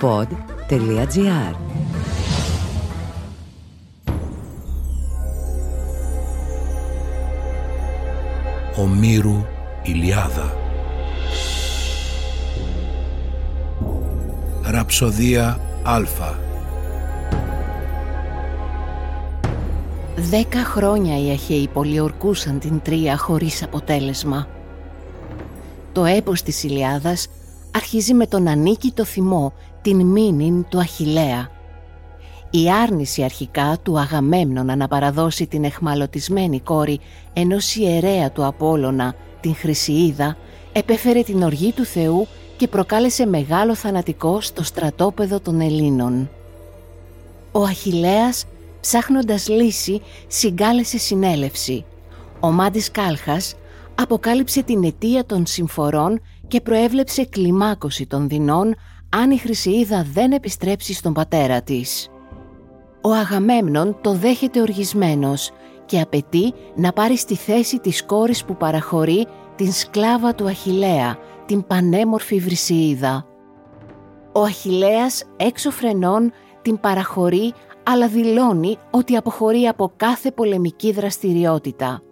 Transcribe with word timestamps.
pod.gr 0.00 1.54
Ομήρου 8.76 9.44
Ηλιάδα. 9.82 10.56
Ραψοδία 14.62 15.60
Α 15.82 16.02
Δέκα 20.16 20.64
χρόνια 20.64 21.22
οι 21.22 21.30
Αχαίοι 21.30 21.68
πολιορκούσαν 21.72 22.58
την 22.58 22.80
Τρία 22.82 23.16
χωρίς 23.16 23.62
αποτέλεσμα. 23.62 24.46
Το 25.92 26.04
έπος 26.04 26.42
της 26.42 26.64
Ηλιάδας 26.64 27.28
αρχίζει 27.70 28.14
με 28.14 28.26
τον 28.26 28.48
ανίκητο 28.48 29.04
θυμό, 29.04 29.52
την 29.82 30.06
μήνυν 30.06 30.66
του 30.68 30.78
Αχιλέα. 30.78 31.48
Η 32.50 32.70
άρνηση 32.70 33.22
αρχικά 33.22 33.78
του 33.82 33.98
Αγαμέμνονα 33.98 34.76
να 34.76 34.88
παραδώσει 34.88 35.46
την 35.46 35.64
εχμαλωτισμένη 35.64 36.60
κόρη 36.60 37.00
ενός 37.32 37.76
ιερέα 37.76 38.30
του 38.30 38.44
Απόλλωνα, 38.44 39.14
την 39.40 39.54
Χρυσιίδα, 39.54 40.36
επέφερε 40.72 41.22
την 41.22 41.42
οργή 41.42 41.72
του 41.72 41.84
Θεού 41.84 42.26
και 42.56 42.68
προκάλεσε 42.68 43.26
μεγάλο 43.26 43.74
θανατικό 43.74 44.40
στο 44.40 44.62
στρατόπεδο 44.62 45.40
των 45.40 45.60
Ελλήνων. 45.60 46.30
Ο 47.52 47.62
Αχιλέας, 47.62 48.44
ψάχνοντας 48.80 49.48
λύση, 49.48 50.02
συγκάλεσε 50.26 50.98
συνέλευση. 50.98 51.84
Ο 52.40 52.50
Μάντης 52.50 52.90
Κάλχας 52.90 53.54
αποκάλυψε 53.94 54.62
την 54.62 54.84
αιτία 54.84 55.26
των 55.26 55.46
συμφορών 55.46 56.20
και 56.48 56.60
προέβλεψε 56.60 57.24
κλιμάκωση 57.24 58.06
των 58.06 58.28
δεινών 58.28 58.74
αν 59.10 59.30
η 59.30 59.38
Χρυσιίδα 59.38 60.06
δεν 60.12 60.32
επιστρέψει 60.32 60.94
στον 60.94 61.12
πατέρα 61.12 61.62
της. 61.62 62.08
Ο 63.00 63.10
Αγαμέμνον 63.10 63.98
το 64.00 64.12
δέχεται 64.12 64.60
οργισμένος 64.60 65.50
και 65.86 66.00
απαιτεί 66.00 66.54
να 66.74 66.92
πάρει 66.92 67.16
στη 67.16 67.34
θέση 67.34 67.78
της 67.78 68.04
κόρης 68.04 68.44
που 68.44 68.56
παραχωρεί 68.56 69.26
την 69.56 69.72
σκλάβα 69.72 70.34
του 70.34 70.46
Αχιλέα, 70.46 71.18
την 71.46 71.66
πανέμορφη 71.66 72.38
Βρυσιίδα. 72.38 73.26
Ο 74.32 74.42
Αχιλέας 74.42 75.24
έξω 75.36 75.70
φρενών 75.70 76.32
την 76.62 76.80
παραχωρεί 76.80 77.52
αλλά 77.82 78.08
δηλώνει 78.08 78.76
ότι 78.90 79.16
αποχωρεί 79.16 79.66
από 79.66 79.92
κάθε 79.96 80.30
πολεμική 80.30 80.92
δραστηριότητα. 80.92 82.02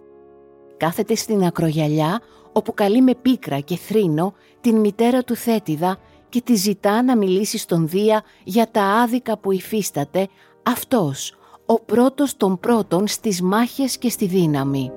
Κάθεται 0.77 1.15
στην 1.15 1.43
ακρογιαλιά 1.43 2.21
όπου 2.51 2.73
καλεί 2.73 3.01
με 3.01 3.15
πίκρα 3.15 3.59
και 3.59 3.75
θρήνο 3.75 4.33
την 4.61 4.75
μητέρα 4.75 5.23
του 5.23 5.35
Θέτιδα 5.35 5.97
και 6.29 6.41
τη 6.41 6.55
ζητά 6.55 7.03
να 7.03 7.17
μιλήσει 7.17 7.57
στον 7.57 7.87
Δία 7.87 8.23
για 8.43 8.67
τα 8.71 8.83
άδικα 8.83 9.37
που 9.37 9.51
υφίσταται 9.51 10.27
αυτός, 10.63 11.37
ο 11.65 11.79
πρώτος 11.79 12.37
των 12.37 12.59
πρώτων 12.59 13.07
στις 13.07 13.41
μάχες 13.41 13.97
και 13.97 14.09
στη 14.09 14.25
δύναμη. 14.25 14.91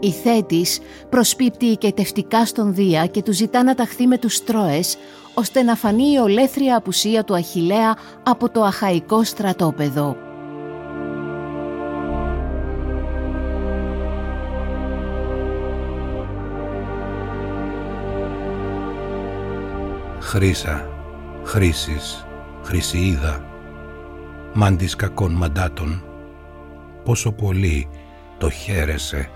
Η 0.00 0.10
Θέτης 0.10 0.78
προσπίπτει 1.08 1.66
οικετευτικά 1.66 2.46
στον 2.46 2.74
Δία 2.74 3.06
και 3.06 3.22
του 3.22 3.32
ζητά 3.32 3.62
να 3.62 3.74
ταχθεί 3.74 4.06
με 4.06 4.18
τους 4.18 4.44
Τρόες, 4.44 4.96
ώστε 5.34 5.62
να 5.62 5.74
φανεί 5.74 6.12
η 6.12 6.18
ολέθρια 6.18 6.76
απουσία 6.76 7.24
του 7.24 7.34
Αχιλέα 7.34 7.96
από 8.22 8.50
το 8.50 8.62
αχαϊκό 8.62 9.24
στρατόπεδο. 9.24 10.25
Χρύσα, 20.26 20.88
Χρύσης, 21.44 22.26
Χρυσιίδα, 22.62 23.44
μάντης 24.54 24.96
κακών 24.96 25.32
μαντάτων, 25.32 26.04
πόσο 27.04 27.32
πολύ 27.32 27.88
το 28.38 28.50
χαίρεσαι, 28.50 29.30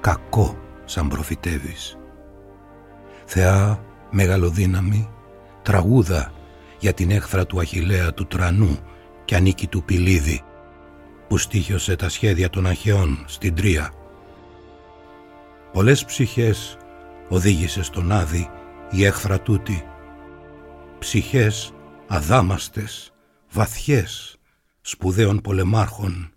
κακό 0.00 0.58
σαν 0.84 1.08
προφητεύεις. 1.08 1.98
Θεά 3.24 3.84
μεγαλοδύναμη, 4.10 5.08
τραγούδα 5.62 6.32
για 6.78 6.92
την 6.92 7.10
έχθρα 7.10 7.46
του 7.46 7.60
Αχιλέα 7.60 8.14
του 8.14 8.26
Τρανού 8.26 8.78
και 9.24 9.36
ανήκει 9.36 9.66
του 9.66 9.84
Πηλίδη, 9.84 10.42
που 11.28 11.38
στήχιωσε 11.38 11.96
τα 11.96 12.08
σχέδια 12.08 12.50
των 12.50 12.66
Αχαιών 12.66 13.24
στην 13.26 13.54
Τρία. 13.54 13.92
Πολλές 15.72 16.04
ψυχές 16.04 16.76
οδήγησε 17.28 17.82
στον 17.82 18.12
Άδη 18.12 18.50
η 18.90 19.04
έχθρα 19.04 19.40
τούτη, 19.40 19.84
ψυχές 21.04 21.72
αδάμαστες, 22.06 23.12
βαθιές, 23.50 24.36
σπουδαίων 24.80 25.40
πολεμάρχων, 25.40 26.32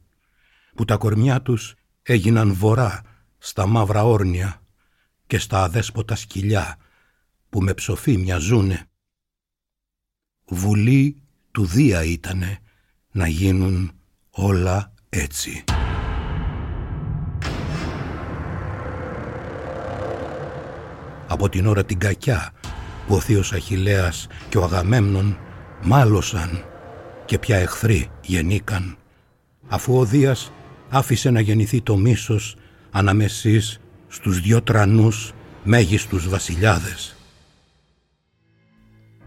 που 0.76 0.86
τα 0.86 0.98
κορμιά 0.98 1.42
τους 1.42 1.76
έγιναν 2.04 2.54
βορρά 2.54 3.02
στα 3.38 3.66
μαύρα 3.66 4.04
όρνια 4.04 4.62
και 5.28 5.38
στα 5.38 5.64
αδέσποτα 5.64 6.16
σκυλιά 6.16 6.78
που 7.50 7.62
με 7.62 7.74
ψοφή 7.74 8.18
μοιαζούνε. 8.18 8.86
Βουλή 10.46 11.22
του 11.52 11.66
Δία 11.66 12.04
ήτανε 12.04 12.60
να 13.12 13.28
γίνουν 13.28 13.92
όλα 14.30 14.94
έτσι. 15.10 15.64
Από 21.28 21.50
την 21.50 21.68
ώρα 21.68 21.86
την 21.86 22.00
κακιά 22.00 22.52
που 22.52 22.57
ο 23.08 23.20
θείος 23.20 23.54
Αχιλέας 23.54 24.28
και 24.50 24.58
ο 24.58 24.64
Αγαμέμνον 24.64 25.38
μάλωσαν 25.84 26.66
και 27.26 27.40
πια 27.40 27.58
εχθροί 27.58 28.10
γεννήκαν, 28.22 28.98
αφού 29.68 29.98
ο 29.98 30.06
Δίας 30.06 30.52
άφησε 30.90 31.30
να 31.30 31.40
γεννηθεί 31.40 31.82
το 31.82 31.98
μίσος 31.98 32.56
αναμεσής 32.92 33.80
στους 34.08 34.42
δυο 34.42 34.62
τρανούς 34.62 35.34
μέγιστους 35.64 36.30
βασιλιάδες. 36.30 37.16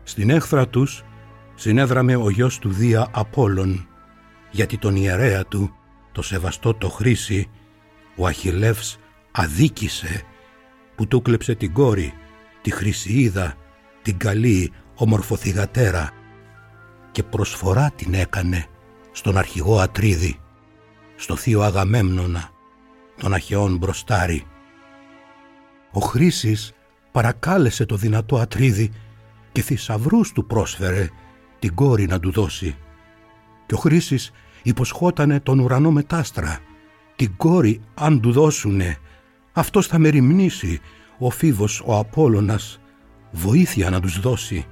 Στην 0.02 0.30
έχθρα 0.30 0.68
τους 0.68 1.04
συνέδραμε 1.54 2.16
ο 2.16 2.30
γιος 2.30 2.58
του 2.58 2.70
Δία 2.70 3.08
Απόλλων, 3.12 3.88
γιατί 4.50 4.78
τον 4.78 4.96
ιερέα 4.96 5.44
του, 5.44 5.74
το 6.12 6.22
σεβαστό 6.22 6.74
το 6.74 6.88
Χρήση, 6.88 7.50
ο 8.16 8.26
Αχιλεύς 8.26 8.98
αδίκησε 9.30 10.22
που 10.94 11.06
του 11.06 11.22
κλέψε 11.22 11.54
την 11.54 11.72
κόρη, 11.72 12.12
τη 12.62 12.70
Χρυσιίδα, 12.70 13.54
την 14.02 14.16
καλή 14.16 14.72
ομορφοθυγατέρα 14.94 16.10
και 17.10 17.22
προσφορά 17.22 17.90
την 17.96 18.14
έκανε 18.14 18.66
στον 19.12 19.36
αρχηγό 19.36 19.78
Ατρίδη, 19.78 20.38
στο 21.16 21.36
θείο 21.36 21.60
Αγαμέμνονα, 21.60 22.50
τον 23.20 23.34
Αχαιών 23.34 23.76
μπροστάρι. 23.76 24.44
Ο 25.92 26.00
Χρήσης 26.00 26.72
παρακάλεσε 27.12 27.86
το 27.86 27.96
δυνατό 27.96 28.38
Ατρίδη 28.38 28.90
και 29.52 29.62
θησαυρούς 29.62 30.32
του 30.32 30.46
πρόσφερε 30.46 31.08
την 31.58 31.74
κόρη 31.74 32.06
να 32.06 32.20
του 32.20 32.30
δώσει. 32.30 32.76
Και 33.66 33.74
ο 33.74 33.78
Χρήσης 33.78 34.30
υποσχότανε 34.62 35.40
τον 35.40 35.58
ουρανό 35.58 35.90
μετάστρα. 35.90 36.58
Την 37.16 37.36
κόρη 37.36 37.80
αν 37.94 38.20
του 38.20 38.32
δώσουνε, 38.32 38.96
αυτός 39.52 39.86
θα 39.86 39.98
μεριμνήσει 39.98 40.80
ο 41.18 41.30
Φίβος 41.30 41.82
ο 41.86 41.98
Απόλλωνας 41.98 42.80
βοήθεια 43.30 43.90
να 43.90 44.00
τους 44.00 44.20
δώσει 44.20 44.66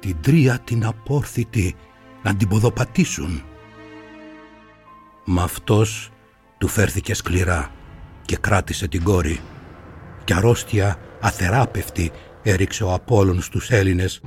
την 0.00 0.16
τρία 0.20 0.58
την 0.58 0.84
απόρθητη 0.84 1.74
να 2.22 2.36
την 2.36 2.48
ποδοπατήσουν. 2.48 3.42
Μα 5.24 5.42
αυτός 5.42 6.10
του 6.58 6.68
φέρθηκε 6.68 7.14
σκληρά 7.14 7.70
και 8.22 8.36
κράτησε 8.36 8.88
την 8.88 9.02
κόρη 9.02 9.40
και 10.24 10.34
αρρώστια 10.34 10.98
αθεράπευτη 11.20 12.10
έριξε 12.42 12.84
ο 12.84 12.92
Απόλλων 12.92 13.42
στους 13.42 13.70
Έλληνες 13.70 14.20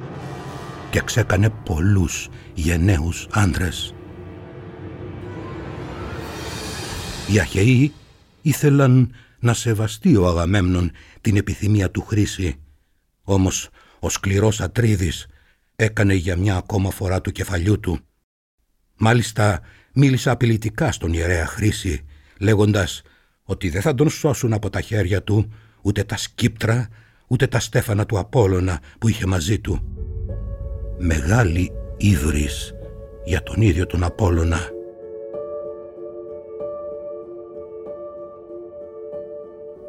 και 0.90 1.02
ξέκανε 1.02 1.50
πολλούς 1.50 2.30
γενναίους 2.54 3.28
άντρες. 3.32 3.94
Οι 7.34 7.40
Αχαιοί 7.40 7.94
ήθελαν 8.42 9.12
να 9.40 9.54
σεβαστεί 9.54 10.16
ο 10.16 10.28
Αγαμέμνον 10.28 10.92
την 11.22 11.38
επιθυμία 11.38 11.92
του 11.92 12.02
Χρήση, 12.02 12.60
όμως 13.26 13.70
ο 14.00 14.10
σκληρός 14.10 14.62
Ατρίδης 14.62 15.28
έκανε 15.76 16.14
για 16.14 16.36
μια 16.36 16.56
ακόμα 16.56 16.92
φορά 16.92 17.22
του 17.22 17.32
κεφαλιού 17.32 17.80
του. 17.80 18.00
Μάλιστα 18.98 19.62
μίλησα 19.94 20.32
απειλητικά 20.32 20.92
στον 20.92 21.14
ιερέα 21.14 21.46
Χρήση, 21.46 22.06
λέγοντας 22.40 23.02
ότι 23.44 23.70
δεν 23.70 23.82
θα 23.82 23.96
τον 23.96 24.10
σώσουν 24.10 24.54
από 24.54 24.70
τα 24.70 24.82
χέρια 24.82 25.24
του 25.24 25.54
ούτε 25.82 26.04
τα 26.04 26.18
σκύπτρα, 26.18 26.88
ούτε 27.28 27.48
τα 27.48 27.60
στέφανα 27.60 28.06
του 28.06 28.18
Απόλλωνα 28.18 28.80
που 29.00 29.08
είχε 29.08 29.26
μαζί 29.26 29.60
του. 29.60 29.96
Μεγάλη 30.98 31.72
ύβρις 31.98 32.74
για 33.26 33.44
τον 33.44 33.62
ίδιο 33.62 33.86
τον 33.86 34.04
Απόλλωνα. 34.04 34.60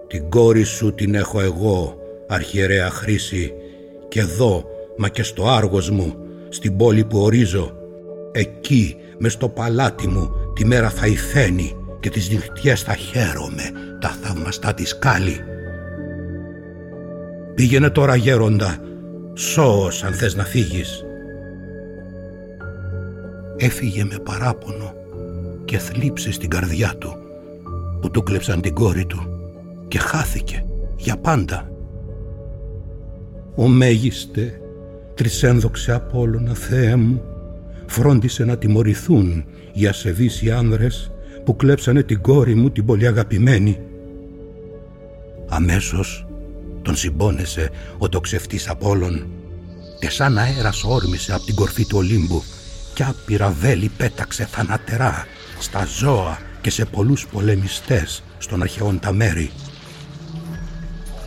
Την 0.06 0.30
κόρη 0.30 0.62
σου 0.62 0.94
την 0.94 1.14
έχω 1.14 1.40
εγώ, 1.40 1.98
αρχιερέα 2.28 2.90
Χρήση, 2.90 3.52
και 4.08 4.20
εδώ 4.20 4.64
μα 4.96 5.08
και 5.08 5.22
στο 5.22 5.48
άργος 5.48 5.90
μου, 5.90 6.14
στην 6.48 6.76
πόλη 6.76 7.04
που 7.04 7.18
ορίζω. 7.18 7.72
Εκεί, 8.32 8.96
μες 9.18 9.32
στο 9.32 9.48
παλάτι 9.48 10.06
μου, 10.06 10.30
τη 10.54 10.64
μέρα 10.64 10.90
θα 10.90 11.06
υφαίνει 11.06 11.76
και 12.00 12.10
τις 12.10 12.30
νυχτιές 12.30 12.82
θα 12.82 12.94
χαίρομαι 12.94 13.62
τα 14.00 14.08
θαυμαστά 14.08 14.74
της 14.74 14.98
κάλλη. 14.98 15.40
Πήγαινε 17.54 17.90
τώρα 17.90 18.16
γέροντα, 18.16 18.78
σώος 19.34 20.04
αν 20.04 20.12
θες 20.12 20.34
να 20.34 20.44
φύγεις. 20.44 21.04
Έφυγε 23.56 24.04
με 24.04 24.18
παράπονο 24.18 24.94
και 25.64 25.78
θλίψη 25.78 26.32
στην 26.32 26.50
καρδιά 26.50 26.94
του 26.98 27.16
που 28.00 28.10
του 28.10 28.22
κλέψαν 28.22 28.60
την 28.60 28.74
κόρη 28.74 29.06
του 29.06 29.20
και 29.88 29.98
χάθηκε 29.98 30.64
για 30.96 31.16
πάντα. 31.16 31.75
Ο 33.56 33.68
μέγιστε, 33.68 34.60
τρισένδοξε 35.14 35.92
Απόλλωνα 35.92 36.54
Θεέ 36.54 36.96
μου, 36.96 37.22
φρόντισε 37.86 38.44
να 38.44 38.56
τιμωρηθούν 38.56 39.44
οι 39.72 39.86
ασεβείς 39.86 40.42
οι 40.42 40.50
άνδρες 40.50 41.10
που 41.44 41.56
κλέψανε 41.56 42.02
την 42.02 42.20
κόρη 42.20 42.54
μου 42.54 42.70
την 42.70 42.84
πολύ 42.84 43.06
αγαπημένη. 43.06 43.80
Αμέσως 45.48 46.26
τον 46.82 46.96
συμπόνεσε 46.96 47.70
ο 47.98 48.08
τοξευτής 48.08 48.68
Απόλλων 48.68 49.26
και 50.00 50.10
σαν 50.10 50.38
αέρας 50.38 50.84
όρμησε 50.84 51.32
από 51.34 51.44
την 51.44 51.54
κορφή 51.54 51.86
του 51.86 51.98
Ολύμπου 51.98 52.42
κι 52.94 53.02
άπειρα 53.02 53.50
βέλη 53.50 53.90
πέταξε 53.96 54.44
θανατερά 54.44 55.26
στα 55.58 55.84
ζώα 55.84 56.38
και 56.60 56.70
σε 56.70 56.84
πολλούς 56.84 57.26
πολεμιστές 57.26 58.22
στον 58.38 58.62
αρχαιόν 58.62 58.98
τα 58.98 59.12
μέρη. 59.12 59.50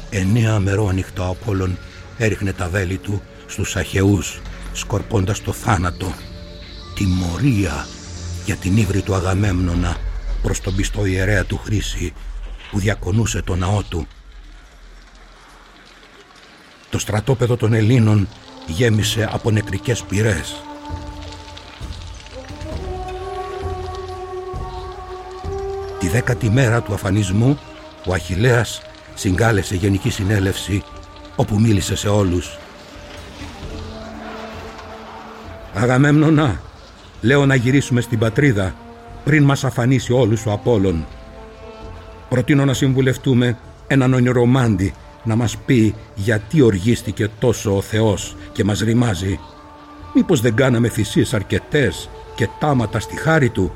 Εννέα 0.10 0.60
μερό 0.60 0.88
ανοιχτό 0.88 1.24
Απόλλων 1.24 1.78
έριχνε 2.19 2.54
τα 2.54 2.69
βέλη 2.69 2.98
του 2.98 3.21
στους 3.48 3.75
αχαιούς 3.75 4.42
σκορπώντας 4.74 5.42
το 5.42 5.51
θάνατο 5.51 6.13
τιμωρία 6.95 7.88
για 8.45 8.56
την 8.56 8.77
ύβρη 8.77 9.01
του 9.01 9.16
Αγαμέμνονα 9.16 9.98
προς 10.42 10.62
τον 10.62 10.75
πιστό 10.75 11.06
ιερέα 11.06 11.44
του 11.45 11.57
Χρήση 11.57 12.13
που 12.71 12.80
διακονούσε 12.80 13.42
το 13.42 13.56
ναό 13.56 13.83
του. 13.83 14.07
Το 16.89 17.00
στρατόπεδο 17.00 17.56
των 17.56 17.74
Ελλήνων 17.74 18.27
γέμισε 18.68 19.30
από 19.31 19.51
νεκρικές 19.51 20.01
πυρές. 20.01 20.63
Τη 26.00 26.07
δέκατη 26.07 26.50
μέρα 26.50 26.81
του 26.81 26.94
αφανισμού 26.94 27.60
ο 28.06 28.13
Αχιλέας 28.13 28.81
συγκάλεσε 29.13 29.75
γενική 29.75 30.10
συνέλευση 30.10 30.83
όπου 31.40 31.60
μίλησε 31.60 31.96
σε 31.96 32.08
όλους. 32.10 32.58
«Αγαμέμνονα, 35.74 36.62
λέω 37.22 37.46
να 37.46 37.56
γυρίσουμε 37.56 38.02
στην 38.02 38.20
πατρίδα 38.20 38.76
πριν 39.24 39.44
μας 39.44 39.64
αφανίσει 39.64 40.14
όλους 40.14 40.46
ο 40.46 40.52
Απόλλων. 40.52 41.06
Προτείνω 42.30 42.66
να 42.66 42.74
συμβουλευτούμε 42.74 43.58
έναν 43.88 44.14
ονειρομάντη 44.14 44.94
να 45.24 45.36
μας 45.36 45.58
πει 45.58 45.96
γιατί 46.16 46.62
οργίστηκε 46.62 47.30
τόσο 47.40 47.78
ο 47.78 47.82
Θεός 47.82 48.36
και 48.52 48.64
μας 48.64 48.80
ρημάζει. 48.80 49.40
Μήπως 50.14 50.42
δεν 50.42 50.56
κάναμε 50.56 50.90
θυσίες 50.90 51.34
αρκετές 51.34 52.10
και 52.36 52.50
τάματα 52.60 53.00
στη 53.00 53.18
χάρη 53.18 53.50
του. 53.50 53.72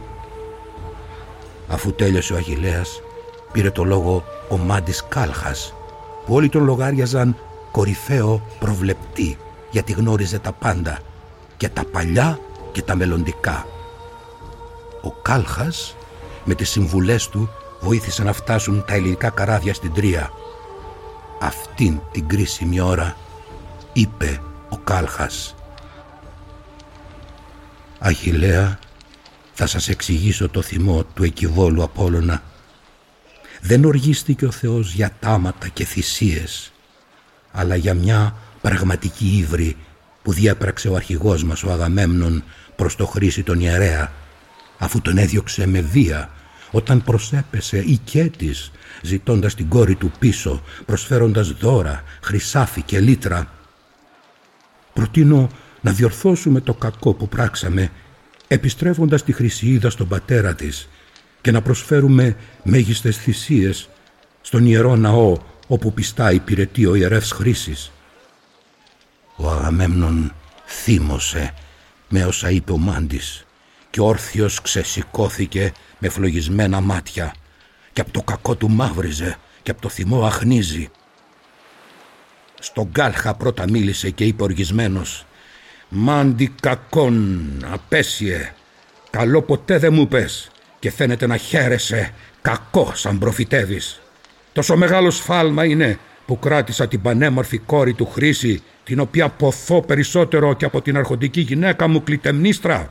Αφού 1.68 1.94
τέλειωσε 1.94 2.33
ο 2.33 2.36
Αγιλέας, 2.36 3.01
πήρε 3.51 3.71
το 3.71 3.83
λόγο 3.83 4.24
ο 4.50 4.57
Μάντης 4.57 5.04
Κάλχας, 5.10 5.74
που 6.25 6.33
όλοι 6.33 6.50
τον 6.50 6.63
λογάριαζαν 6.63 7.36
κορυφαίο 7.73 8.47
προβλεπτή, 8.59 9.37
γιατί 9.71 9.91
γνώριζε 9.91 10.39
τα 10.39 10.51
πάντα, 10.51 10.99
και 11.57 11.69
τα 11.69 11.83
παλιά 11.85 12.39
και 12.71 12.81
τα 12.81 12.95
μελλοντικά. 12.95 13.67
Ο 15.01 15.11
Κάλχας 15.11 15.95
με 16.45 16.55
τις 16.55 16.69
συμβουλές 16.69 17.27
του 17.29 17.49
βοήθησε 17.81 18.23
να 18.23 18.33
φτάσουν 18.33 18.85
τα 18.85 18.93
ελληνικά 18.93 19.29
καράβια 19.29 19.73
στην 19.73 19.93
Τρία. 19.93 20.31
Αυτήν 21.41 21.99
την 22.11 22.27
κρίσιμη 22.27 22.79
ώρα 22.79 23.17
είπε 23.93 24.41
ο 24.69 24.77
Κάλχας 24.77 25.55
«Αχιλέα, 27.99 28.79
θα 29.53 29.67
σας 29.67 29.89
εξηγήσω 29.89 30.49
το 30.49 30.61
θυμό 30.61 31.03
του 31.03 31.23
εκιβόλου 31.23 31.83
Απόλλωνα. 31.83 32.43
Δεν 33.61 33.85
οργίστηκε 33.85 34.45
ο 34.45 34.51
Θεός 34.51 34.93
για 34.93 35.15
τάματα 35.19 35.67
και 35.67 35.85
θυσίες, 35.85 36.72
αλλά 37.53 37.75
για 37.75 37.94
μια 37.94 38.35
πραγματική 38.61 39.38
ύβρη 39.38 39.75
που 40.21 40.33
διέπραξε 40.33 40.89
ο 40.89 40.95
αρχηγός 40.95 41.44
μας 41.44 41.63
ο 41.63 41.71
Αγαμέμνων 41.71 42.44
προς 42.75 42.95
το 42.95 43.05
χρήση 43.05 43.44
τον 43.44 43.59
ιερέα 43.59 44.11
αφού 44.77 45.01
τον 45.01 45.17
έδιωξε 45.17 45.67
με 45.67 45.81
βία 45.81 46.29
όταν 46.71 47.03
προσέπεσε 47.03 47.77
οικέτης 47.77 48.71
ζητώντας 49.01 49.55
την 49.55 49.67
κόρη 49.67 49.95
του 49.95 50.11
πίσω 50.19 50.61
προσφέροντας 50.85 51.51
δώρα, 51.51 52.03
χρυσάφι 52.21 52.81
και 52.81 53.00
λίτρα. 53.00 53.47
Προτείνω 54.94 55.50
να 55.81 55.91
διορθώσουμε 55.91 56.61
το 56.61 56.73
κακό 56.73 57.13
που 57.13 57.27
πράξαμε 57.27 57.89
επιστρέφοντας 58.47 59.23
τη 59.23 59.31
Χρυσιίδα 59.31 59.89
στον 59.89 60.07
πατέρα 60.07 60.55
της 60.55 60.89
και 61.41 61.51
να 61.51 61.61
προσφέρουμε 61.61 62.35
μέγιστες 62.63 63.17
θυσίες 63.17 63.89
στον 64.41 64.65
Ιερό 64.65 64.95
Ναό 64.95 65.38
όπου 65.73 65.93
πιστά 65.93 66.31
υπηρετεί 66.31 66.85
ο 66.85 66.95
ιερεύς 66.95 67.31
Χρήσης. 67.31 67.91
Ο 69.35 69.49
Αγαμέμνον 69.49 70.33
θύμωσε 70.65 71.53
με 72.09 72.25
όσα 72.25 72.49
είπε 72.49 72.71
ο 72.71 72.77
Μάντης 72.77 73.45
και 73.89 74.01
όρθιος 74.01 74.61
ξεσηκώθηκε 74.61 75.71
με 75.99 76.09
φλογισμένα 76.09 76.81
μάτια 76.81 77.35
και 77.93 78.01
από 78.01 78.11
το 78.11 78.21
κακό 78.21 78.55
του 78.55 78.69
μαύριζε 78.69 79.37
και 79.63 79.71
από 79.71 79.81
το 79.81 79.89
θυμό 79.89 80.25
αχνίζει. 80.25 80.89
Στον 82.59 82.91
κάλχα 82.91 83.35
πρώτα 83.35 83.69
μίλησε 83.69 84.09
και 84.09 84.25
είπε 84.25 84.43
οργισμένος 84.43 85.25
«Μάντι 85.89 86.53
κακόν, 86.61 87.49
απέσιε, 87.71 88.53
καλό 89.09 89.41
ποτέ 89.41 89.77
δεν 89.77 89.93
μου 89.93 90.07
πες 90.07 90.51
και 90.79 90.91
φαίνεται 90.91 91.27
να 91.27 91.37
χαίρεσαι 91.37 92.13
κακό 92.41 92.91
σαν 92.95 93.17
προφητεύεις. 93.17 94.02
Τόσο 94.53 94.75
μεγάλος 94.75 95.15
σφάλμα 95.15 95.65
είναι 95.65 96.00
που 96.25 96.39
κράτησα 96.39 96.88
την 96.88 97.01
πανέμορφη 97.01 97.57
κόρη 97.57 97.94
του 97.94 98.05
Χρήση 98.05 98.63
την 98.83 99.00
οποία 99.00 99.29
ποθώ 99.29 99.81
περισσότερο 99.81 100.53
και 100.53 100.65
από 100.65 100.81
την 100.81 100.97
αρχοντική 100.97 101.41
γυναίκα 101.41 101.88
μου 101.88 102.03
κλητεμνίστρα 102.03 102.89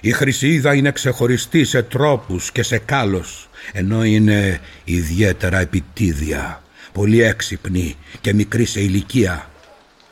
η 0.00 0.12
Χρυσίδα 0.12 0.74
είναι 0.74 0.90
ξεχωριστή 0.90 1.64
σε 1.64 1.82
τρόπους 1.82 2.52
και 2.52 2.62
σε 2.62 2.78
κάλος, 2.78 3.48
ενώ 3.72 4.04
είναι 4.04 4.60
ιδιαίτερα 4.84 5.58
επιτίδια, 5.58 6.62
πολύ 6.92 7.22
έξυπνη 7.22 7.96
και 8.20 8.34
μικρή 8.34 8.64
σε 8.64 8.80
ηλικία. 8.80 9.50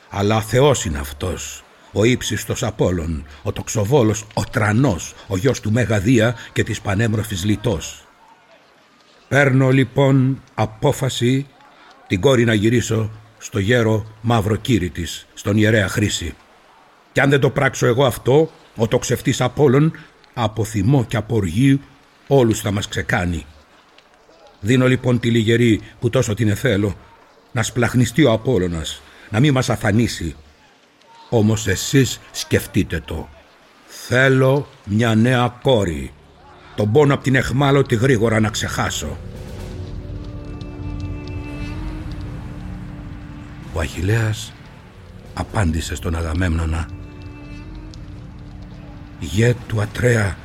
Αλλά 0.09 0.41
Θεός 0.41 0.85
είναι 0.85 0.99
αυτός, 0.99 1.63
ο 1.91 2.03
ύψιστος 2.03 2.63
Απόλλων, 2.63 3.25
ο 3.43 3.51
τοξοβόλος, 3.51 4.25
ο 4.33 4.43
τρανός, 4.43 5.15
ο 5.27 5.37
γιος 5.37 5.59
του 5.59 5.71
Μεγαδία 5.71 6.35
και 6.53 6.63
της 6.63 6.81
πανέμορφης 6.81 7.45
Λιτός. 7.45 8.06
Παίρνω 9.27 9.69
λοιπόν 9.69 10.41
απόφαση 10.53 11.47
την 12.07 12.21
κόρη 12.21 12.43
να 12.43 12.53
γυρίσω 12.53 13.11
στο 13.37 13.59
γέρο 13.59 14.05
μαύρο 14.21 14.55
κύρι 14.55 14.89
της, 14.89 15.27
στον 15.33 15.57
ιερέα 15.57 15.87
Χρήση. 15.87 16.35
Κι 17.11 17.19
αν 17.19 17.29
δεν 17.29 17.39
το 17.39 17.49
πράξω 17.49 17.85
εγώ 17.85 18.05
αυτό, 18.05 18.51
ο 18.75 18.87
τοξευτής 18.87 19.41
Απόλλων 19.41 19.91
από 20.33 20.63
θυμό 20.63 21.05
και 21.05 21.17
από 21.17 21.35
οργή 21.35 21.81
όλους 22.27 22.59
θα 22.59 22.71
μας 22.71 22.87
ξεκάνει. 22.87 23.45
Δίνω 24.59 24.87
λοιπόν 24.87 25.19
τη 25.19 25.31
λιγερή 25.31 25.81
που 25.99 26.09
τόσο 26.09 26.33
την 26.33 26.49
εθέλω 26.49 26.95
να 27.51 27.63
σπλαχνιστεί 27.63 28.23
ο 28.23 28.31
Απόλλωνας, 28.31 29.01
να 29.29 29.39
μην 29.39 29.53
μας 29.53 29.69
αφανίσει. 29.69 30.35
Όμως 31.29 31.67
εσείς 31.67 32.19
σκεφτείτε 32.31 33.03
το. 33.05 33.29
Θέλω 33.85 34.67
μια 34.83 35.15
νέα 35.15 35.59
κόρη. 35.61 36.11
Τον 36.77 36.91
πόνο 36.91 37.13
από 37.13 37.23
την 37.23 37.35
εχμάλωτη 37.35 37.95
γρήγορα 37.95 38.39
να 38.39 38.49
ξεχάσω. 38.49 39.17
Ο 43.73 43.79
Αχιλέας 43.79 44.53
απάντησε 45.33 45.95
στον 45.95 46.15
Αγαμέμνονα 46.15 46.87
Γε 49.19 49.55
του 49.67 49.81
Ατρέα, 49.81 50.37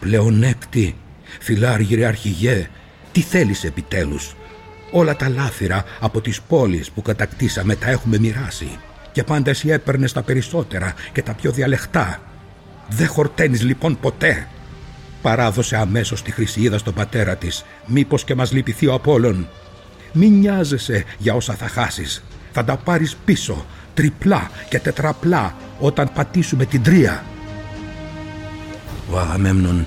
πλεονέκτη, 0.00 0.96
φιλάργυρε 1.40 2.06
αρχηγέ, 2.06 2.68
τι 3.12 3.20
θέλεις 3.20 3.64
επιτέλους; 3.64 4.34
Όλα 4.90 5.16
τα 5.16 5.28
λάφυρα 5.28 5.84
από 6.00 6.20
τις 6.20 6.40
πόλεις 6.40 6.90
που 6.90 7.02
κατακτήσαμε 7.02 7.76
τα 7.76 7.90
έχουμε 7.90 8.18
μοιράσει 8.18 8.78
και 9.12 9.22
πάντα 9.22 9.50
εσύ 9.50 9.68
έπαιρνες 9.68 10.12
τα 10.12 10.22
περισσότερα 10.22 10.94
και 11.12 11.22
τα 11.22 11.34
πιο 11.34 11.52
διαλεχτά. 11.52 12.20
Δεν 12.88 13.08
χορταίνεις 13.08 13.62
λοιπόν 13.62 14.00
ποτέ. 14.00 14.46
Παράδοσε 15.22 15.76
αμέσως 15.76 16.22
τη 16.22 16.30
Χρυσιίδα 16.30 16.78
στον 16.78 16.94
πατέρα 16.94 17.36
της, 17.36 17.64
μήπως 17.86 18.24
και 18.24 18.34
μας 18.34 18.52
λυπηθεί 18.52 18.86
ο 18.86 18.94
Απόλλων. 18.94 19.48
Μην 20.12 20.38
νοιάζεσαι 20.38 21.04
για 21.18 21.34
όσα 21.34 21.54
θα 21.54 21.68
χάσεις. 21.68 22.24
Θα 22.52 22.64
τα 22.64 22.76
πάρεις 22.76 23.16
πίσω, 23.24 23.66
τριπλά 23.94 24.50
και 24.68 24.78
τετραπλά 24.78 25.54
όταν 25.78 26.10
πατήσουμε 26.14 26.64
την 26.64 26.82
τρία. 26.82 27.24
Ο 29.10 29.18
Αγαμέμνων 29.18 29.86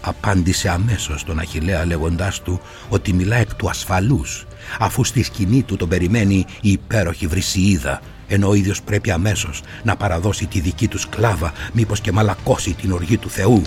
απάντησε 0.00 0.68
αμέσως 0.68 1.24
τον 1.24 1.38
Αχιλέα 1.38 1.86
λέγοντάς 1.86 2.42
του 2.42 2.60
ότι 2.88 3.12
μιλά 3.12 3.36
εκ 3.36 3.54
του 3.54 3.68
ασφαλούς 3.68 4.46
αφού 4.78 5.04
στη 5.04 5.22
σκηνή 5.22 5.62
του 5.62 5.76
τον 5.76 5.88
περιμένει 5.88 6.44
η 6.60 6.70
υπέροχη 6.70 7.26
Βρυσιίδα 7.26 8.00
ενώ 8.28 8.48
ο 8.48 8.54
ίδιος 8.54 8.82
πρέπει 8.82 9.10
αμέσως 9.10 9.62
να 9.82 9.96
παραδώσει 9.96 10.46
τη 10.46 10.60
δική 10.60 10.88
του 10.88 10.98
σκλάβα 10.98 11.52
μήπως 11.72 12.00
και 12.00 12.12
μαλακώσει 12.12 12.72
την 12.74 12.92
οργή 12.92 13.16
του 13.16 13.30
Θεού. 13.30 13.62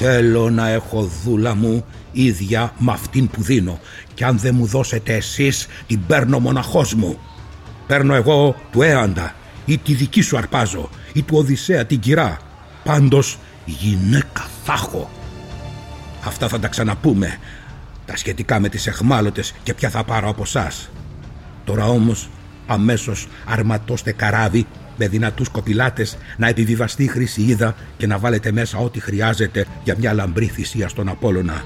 Θέλω 0.00 0.50
να 0.50 0.68
έχω 0.68 1.10
δούλα 1.24 1.54
μου 1.54 1.84
ίδια 2.12 2.72
με 2.78 2.92
αυτήν 2.92 3.28
που 3.28 3.42
δίνω 3.42 3.78
και 4.14 4.24
αν 4.24 4.38
δεν 4.38 4.54
μου 4.54 4.66
δώσετε 4.66 5.14
εσείς 5.14 5.66
την 5.86 6.06
παίρνω 6.06 6.38
μοναχός 6.38 6.94
μου. 6.94 7.18
Παίρνω 7.86 8.14
εγώ 8.14 8.56
του 8.72 8.82
Έαντα 8.82 9.34
ή 9.64 9.78
τη 9.78 9.94
δική 9.94 10.20
σου 10.20 10.36
αρπάζω 10.36 10.88
ή 11.12 11.22
του 11.22 11.36
Οδυσσέα 11.36 11.86
την 11.86 11.98
κυρά. 11.98 12.38
Πάντως 12.84 13.38
γυναίκα 13.64 14.46
θα 14.64 14.72
έχω. 14.72 15.10
Αυτά 16.24 16.48
θα 16.48 16.58
τα 16.58 16.68
ξαναπούμε. 16.68 17.38
Τα 18.06 18.16
σχετικά 18.16 18.60
με 18.60 18.68
τις 18.68 18.86
εχμάλωτες 18.86 19.54
και 19.62 19.74
ποια 19.74 19.90
θα 19.90 20.04
πάρω 20.04 20.28
από 20.28 20.42
εσά. 20.42 20.70
Τώρα 21.64 21.86
όμως 21.86 22.28
αμέσως 22.66 23.28
αρματώστε 23.46 24.12
καράβι 24.12 24.66
με 24.98 25.08
δυνατούς 25.08 25.48
κοπηλάτες 25.48 26.16
να 26.36 26.48
επιβιβαστεί 26.48 27.04
η 27.04 27.06
χρήση 27.06 27.42
είδα 27.42 27.74
και 27.96 28.06
να 28.06 28.18
βάλετε 28.18 28.52
μέσα 28.52 28.78
ό,τι 28.78 29.00
χρειάζεται 29.00 29.66
για 29.84 29.94
μια 29.98 30.12
λαμπρή 30.12 30.46
θυσία 30.46 30.88
στον 30.88 31.08
Απόλλωνα. 31.08 31.64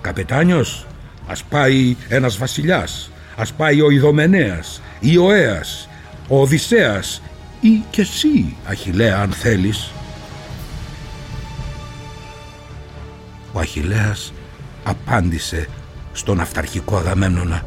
Καπετάνιος, 0.00 0.86
ας 1.26 1.42
πάει 1.44 1.96
ένας 2.08 2.36
βασιλιάς, 2.36 3.10
ας 3.36 3.52
πάει 3.52 3.80
ο 3.80 3.90
Ιδωμενέας 3.90 4.82
ή 5.00 5.16
ο 5.16 5.32
Έας, 5.32 5.88
ο 6.28 6.40
Οδυσσέας 6.40 7.22
ή 7.60 7.82
και 7.90 8.00
εσύ, 8.00 8.56
Αχιλέα, 8.66 9.18
αν 9.18 9.30
θέλεις. 9.30 9.90
Ο 13.52 13.58
Αχιλέας 13.58 14.32
απάντησε 14.84 15.68
στον 16.12 16.40
αυταρχικό 16.40 16.96
Αγαμέμνονα. 16.96 17.66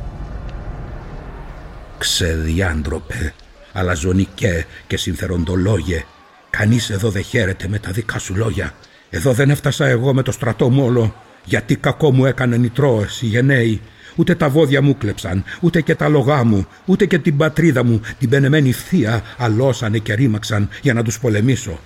Ξεδιάντροπε, 1.97 3.33
αλαζονικέ 3.75 4.65
και 4.88 4.98
συμφεροντολόγε, 4.98 6.05
κανείς 6.50 6.89
εδώ 6.89 7.10
δεν 7.10 7.24
χαίρεται 7.24 7.67
με 7.67 7.79
τα 7.79 7.91
δικά 7.91 8.20
σου 8.20 8.36
λόγια. 8.36 8.74
Εδώ 9.10 9.34
δεν 9.34 9.50
έφτασα 9.50 9.86
εγώ 9.86 10.13
με 10.13 10.22
το 10.22 10.32
στρατό 10.32 10.70
μου 10.70 10.86
όλο, 10.86 11.15
γιατί 11.46 11.75
κακό 11.75 12.12
μου 12.12 12.25
έκανε 12.25 12.55
οι 12.55 12.70
Τρόες, 12.70 13.22
οι 13.22 13.25
γενναίοι. 13.25 13.82
Ούτε 14.15 14.36
τα 14.36 14.50
βόδια 14.50 14.82
μου 14.82 14.98
κλέψαν, 14.98 15.44
ούτε 15.62 15.82
και 15.82 15.96
τα 15.96 16.08
λογά 16.08 16.44
μου, 16.44 16.67
ούτε 16.86 17.05
και 17.05 17.20
την 17.20 17.38
πατρίδα 17.38 17.84
μου, 17.84 18.01
την 18.20 18.29
πενεμένη 18.29 18.72
θεία, 18.72 19.24
αλώσανε 19.38 19.98
και 19.98 20.13
ρήμαξαν 20.13 20.70
για 20.82 20.94
να 20.94 21.03
τους 21.03 21.20
πολεμήσω. 21.20 21.79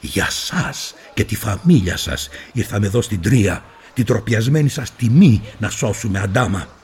Για 0.00 0.30
σας 0.30 0.94
και 1.14 1.24
τη 1.24 1.36
φαμίλια 1.36 1.96
σας 1.96 2.28
ήρθαμε 2.52 2.86
εδώ 2.86 3.02
στην 3.02 3.20
Τρία, 3.20 3.64
την 3.94 4.04
τροπιασμένη 4.04 4.68
σας 4.68 4.96
τιμή 4.96 5.42
να 5.58 5.70
σώσουμε 5.70 6.18
αντάμα. 6.18 6.75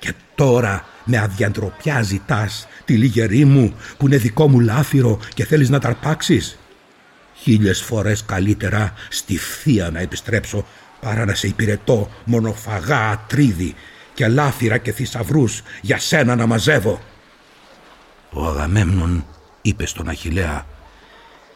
Και 0.00 0.12
τώρα 0.34 0.84
με 1.04 1.18
αδιαντροπιά 1.18 2.02
ζητάς 2.02 2.68
τη 2.84 2.96
λιγερή 2.96 3.44
μου 3.44 3.74
που 3.96 4.06
είναι 4.06 4.16
δικό 4.16 4.48
μου 4.48 4.60
λάφυρο 4.60 5.18
και 5.34 5.44
θέλεις 5.44 5.68
να 5.68 5.78
ταρπάξεις. 5.78 6.58
Χίλιες 7.34 7.82
φορές 7.82 8.24
καλύτερα 8.24 8.92
στη 9.08 9.36
θεία 9.36 9.90
να 9.90 10.00
επιστρέψω 10.00 10.66
παρά 11.00 11.24
να 11.24 11.34
σε 11.34 11.46
υπηρετώ 11.46 12.10
μονοφαγά 12.24 13.10
ατρίδι 13.10 13.74
και 14.14 14.28
λάφυρα 14.28 14.78
και 14.78 14.92
θησαυρούς 14.92 15.62
για 15.80 15.98
σένα 15.98 16.36
να 16.36 16.46
μαζεύω. 16.46 17.00
Ο 18.30 18.46
Αγαμέμνον 18.46 19.26
είπε 19.62 19.86
στον 19.86 20.08
Αχιλέα 20.08 20.66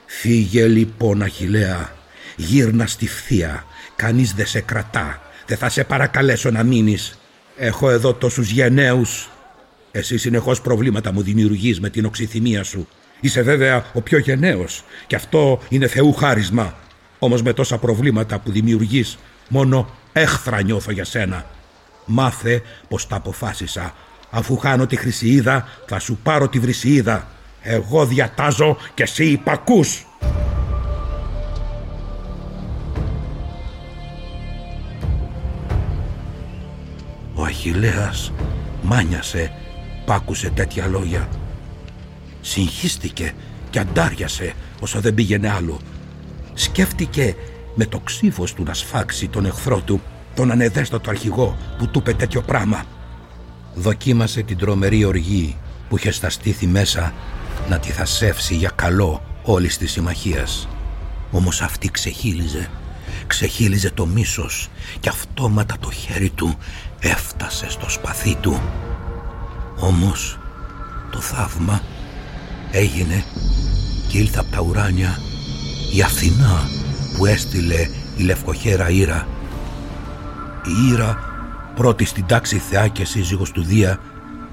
«Φύγε 0.07 0.67
λοιπόν 0.67 1.23
Αχιλέα, 1.23 1.93
γύρνα 2.37 2.87
στη 2.87 3.07
θεία, 3.07 3.65
κανείς 3.97 4.33
δεν 4.35 4.47
σε 4.47 4.61
κρατά, 4.61 5.23
δεν 5.47 5.57
θα 5.57 5.69
σε 5.69 5.85
παρακαλέσω 5.85 6.51
να 6.51 6.63
μείνεις. 6.63 7.19
Έχω 7.57 7.91
εδώ 7.91 8.15
τόσους 8.15 8.51
γενναίους. 8.51 9.29
Εσύ 9.91 10.19
συνεχώς 10.19 10.61
προβλήματα 10.61 11.13
μου 11.13 11.23
δημιουργείς 11.23 11.81
με 11.81 11.91
την 11.91 12.05
οξυθυμία 12.05 12.65
σου. 12.65 12.89
Είσαι 13.21 13.43
βέβαια 13.43 13.85
ο 13.93 14.01
πιο 14.01 14.19
γενναίος 14.19 14.85
και 15.07 15.17
αυτό 15.17 15.61
είναι 15.69 15.87
Θεού 15.87 16.13
χάρισμα. 16.13 16.75
Όμως 17.19 17.43
με 17.43 17.53
τόσα 17.53 17.79
προβλήματα 17.79 18.39
που 18.39 18.51
δημιουργείς 18.51 19.19
μόνο 19.49 19.89
έχθρα 20.13 20.63
νιώθω 20.63 20.91
για 20.91 21.05
σένα. 21.05 21.47
Μάθε 22.05 22.63
πως 22.89 23.07
τα 23.07 23.17
αποφάσισα. 23.17 23.95
Αφού 24.31 24.57
χάνω 24.57 24.87
τη 24.87 24.97
χρυσιίδα 24.97 25.69
θα 25.87 25.99
σου 25.99 26.19
πάρω 26.23 26.49
τη 26.49 26.59
βρυσιίδα. 26.59 27.29
Εγώ 27.63 28.07
διατάζω 28.07 28.77
και 28.95 29.03
εσύ 29.03 29.25
υπακούς. 29.25 30.07
Αχιλέας 37.55 38.33
μάνιασε 38.83 39.53
πάκουσε 40.05 40.51
τέτοια 40.51 40.87
λόγια. 40.87 41.29
Συγχύστηκε 42.41 43.33
και 43.71 43.79
αντάριασε 43.79 44.53
όσο 44.81 45.01
δεν 45.01 45.15
πήγαινε 45.15 45.51
άλλο. 45.51 45.81
Σκέφτηκε 46.55 47.35
με 47.75 47.85
το 47.85 47.99
ξύφος 47.99 48.53
του 48.53 48.63
να 48.63 48.75
σφάξει 48.75 49.29
τον 49.29 49.45
εχθρό 49.45 49.81
του, 49.81 50.01
τον 50.35 50.51
ανεδέστατο 50.51 51.11
αρχηγό 51.11 51.57
που 51.79 51.89
του 51.89 51.99
είπε 51.99 52.13
τέτοιο 52.15 52.43
πράγμα. 52.43 52.85
Δοκίμασε 53.75 54.43
την 54.43 54.59
τρομερή 54.59 55.05
οργή 55.05 55.57
που 55.89 55.97
είχε 55.97 56.11
στα 56.11 56.31
στήθη 56.31 56.67
μέσα 56.67 57.13
να 57.69 57.79
τη 57.79 57.91
θασεύσει 57.91 58.55
για 58.55 58.71
καλό 58.75 59.23
όλης 59.43 59.79
της 59.79 59.93
συμμαχίας. 59.93 60.69
Όμως 61.31 61.61
αυτή 61.61 61.91
ξεχύλιζε, 61.91 62.69
ξεχύλιζε 63.27 63.91
το 63.91 64.07
μίσος 64.07 64.69
και 65.01 65.09
αυτόματα 65.09 65.77
το 65.81 65.91
χέρι 65.91 66.31
του 66.31 66.59
έφτασε 67.05 67.71
στο 67.71 67.91
σπαθί 67.91 68.35
του. 68.41 68.61
Όμως 69.81 70.39
το 71.11 71.21
θαύμα 71.21 71.81
έγινε 72.71 73.25
και 74.09 74.19
ήλθε 74.19 74.39
από 74.39 74.51
τα 74.51 74.61
ουράνια 74.61 75.19
η 75.95 76.03
Αθηνά 76.03 76.69
που 77.17 77.27
έστειλε 77.27 77.89
η 78.17 78.23
λευκοχέρα 78.23 78.91
Ήρα. 78.91 79.29
Η 80.65 80.93
Ήρα, 80.93 81.19
πρώτη 81.75 82.05
στην 82.05 82.27
τάξη 82.27 82.59
θεά 82.59 82.89
και 82.89 83.05
σύζυγος 83.05 83.51
του 83.51 83.63
Δία, 83.63 83.99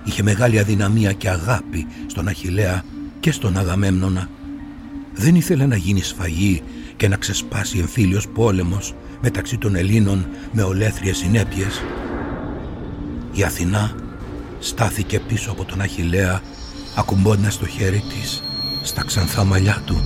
είχε 0.03 0.23
μεγάλη 0.23 0.59
αδυναμία 0.59 1.13
και 1.13 1.29
αγάπη 1.29 1.87
στον 2.07 2.27
Αχιλέα 2.27 2.83
και 3.19 3.31
στον 3.31 3.57
Αγαμέμνονα. 3.57 4.29
Δεν 5.13 5.35
ήθελε 5.35 5.65
να 5.65 5.75
γίνει 5.75 6.01
σφαγή 6.01 6.63
και 6.95 7.07
να 7.07 7.15
ξεσπάσει 7.15 7.79
εμφύλιος 7.79 8.27
πόλεμος 8.27 8.95
μεταξύ 9.21 9.57
των 9.57 9.75
Ελλήνων 9.75 10.25
με 10.51 10.61
ολέθριες 10.61 11.17
συνέπειες. 11.17 11.81
Η 13.31 13.43
Αθηνά 13.43 13.95
στάθηκε 14.59 15.19
πίσω 15.19 15.51
από 15.51 15.65
τον 15.65 15.81
Αχιλέα 15.81 16.41
ακουμπώντας 16.95 17.57
το 17.57 17.65
χέρι 17.65 18.03
της 18.09 18.43
στα 18.81 19.03
ξανθά 19.03 19.43
μαλλιά 19.43 19.81
του. 19.85 20.01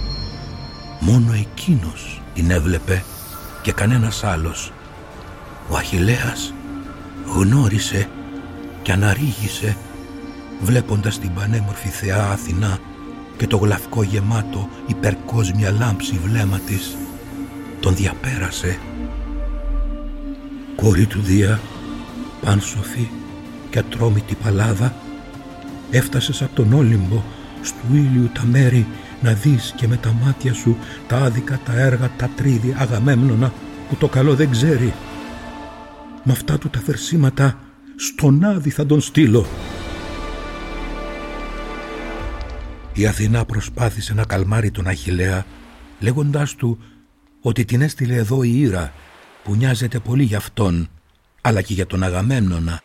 Μόνο 1.00 1.34
εκείνος 1.34 2.22
την 2.34 2.52
έβλεπε 2.52 3.04
και 3.62 3.72
κανένας 3.72 4.24
άλλος. 4.24 4.72
Ο 5.70 5.76
Αχιλέας 5.76 6.54
γνώρισε 7.36 8.10
και 8.82 8.92
αναρρίγησε 8.92 9.78
βλέποντας 10.62 11.20
την 11.20 11.34
πανέμορφη 11.34 11.88
θεά 11.88 12.30
Αθηνά 12.32 12.80
και 13.38 13.48
το 13.48 13.58
γλαυκό 13.58 14.04
γεμάτο 14.04 14.70
υπερκόσμια 14.88 15.72
λάμψη 15.72 16.20
βλέμμα 16.26 16.60
της 16.60 16.96
τον 17.80 17.96
διαπέρασε. 17.96 18.80
Κόρη 20.76 21.06
του 21.06 21.22
Δία, 21.22 21.60
πάνσοφη 22.46 23.10
και 23.70 23.80
ατρόμητη 23.80 24.36
παλάδα 24.36 24.96
έφτασες 25.92 26.42
από 26.42 26.56
τον 26.56 26.74
Όλυμπο 26.74 27.24
στου 27.62 27.96
ήλιου 27.96 28.30
τα 28.34 28.44
μέρη 28.44 28.88
να 29.22 29.34
δεις 29.34 29.74
και 29.78 29.88
με 29.88 29.98
τα 29.98 30.14
μάτια 30.24 30.54
σου 30.54 30.78
τα 31.08 31.18
άδικα 31.18 31.60
τα 31.66 31.80
έργα 31.80 32.12
τα 32.18 32.30
τρίδι 32.36 32.76
αγαμέμνονα 32.78 33.54
που 33.90 33.96
το 33.96 34.08
καλό 34.08 34.36
δεν 34.36 34.50
ξέρει. 34.50 34.94
Με 36.24 36.32
αυτά 36.32 36.58
του 36.58 36.70
τα 36.70 36.80
φερσίματα 36.80 37.60
στον 37.96 38.44
άδει 38.44 38.70
θα 38.70 38.86
τον 38.86 39.02
στείλω. 39.02 39.46
Η 42.94 43.06
Αθηνά 43.06 43.46
προσπάθησε 43.46 44.14
να 44.14 44.24
καλμάρει 44.24 44.72
τον 44.72 44.88
Αχιλέα 44.88 45.46
λέγοντάς 46.00 46.56
του 46.56 46.80
ότι 47.42 47.66
την 47.66 47.82
έστειλε 47.82 48.16
εδώ 48.16 48.44
η 48.44 48.60
Ήρα 48.60 48.94
που 49.44 49.56
νοιάζεται 49.56 50.00
πολύ 50.00 50.24
για 50.24 50.38
αυτόν 50.38 50.90
αλλά 51.48 51.62
και 51.62 51.74
για 51.74 51.86
τον 51.86 52.04
Αγαμέμνονα. 52.04 52.82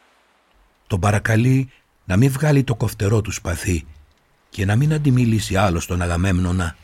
Τον 0.87 1.01
παρακαλεί 1.01 1.71
να 2.05 2.17
μην 2.17 2.31
βγάλει 2.31 2.65
το 2.65 2.75
κοφτερό 2.75 3.21
του 3.21 3.33
σπαθί 3.33 3.87
και 4.49 4.65
να 4.65 4.77
μην 4.77 4.93
αντιμιλήσει 4.93 5.57
άλλο 5.57 5.81
στον 5.81 6.03
Αγαμέμνονα. 6.03 6.77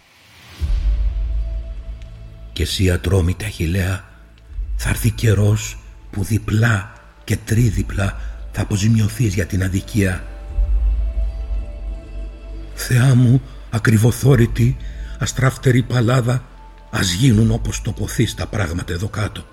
Και 2.52 2.62
εσύ 2.62 2.90
ατρόμητα 2.90 3.46
Αχιλέα 3.46 4.04
θα 4.76 4.88
έρθει 4.88 5.10
καιρός 5.10 5.78
που 6.10 6.24
διπλά 6.24 6.92
και 7.24 7.36
τρίδιπλα 7.36 8.20
θα 8.52 8.62
αποζημιωθείς 8.62 9.34
για 9.34 9.46
την 9.46 9.62
αδικία. 9.62 10.24
Θεά 12.74 13.14
μου, 13.14 13.42
ακριβοθόρητη, 13.70 14.76
αστράφτερη 15.18 15.82
παλάδα, 15.82 16.44
ας 16.90 17.12
γίνουν 17.12 17.50
όπως 17.50 17.80
ποθείς 17.80 18.34
τα 18.34 18.46
πράγματα 18.46 18.92
εδώ 18.92 19.08
κάτω. 19.08 19.44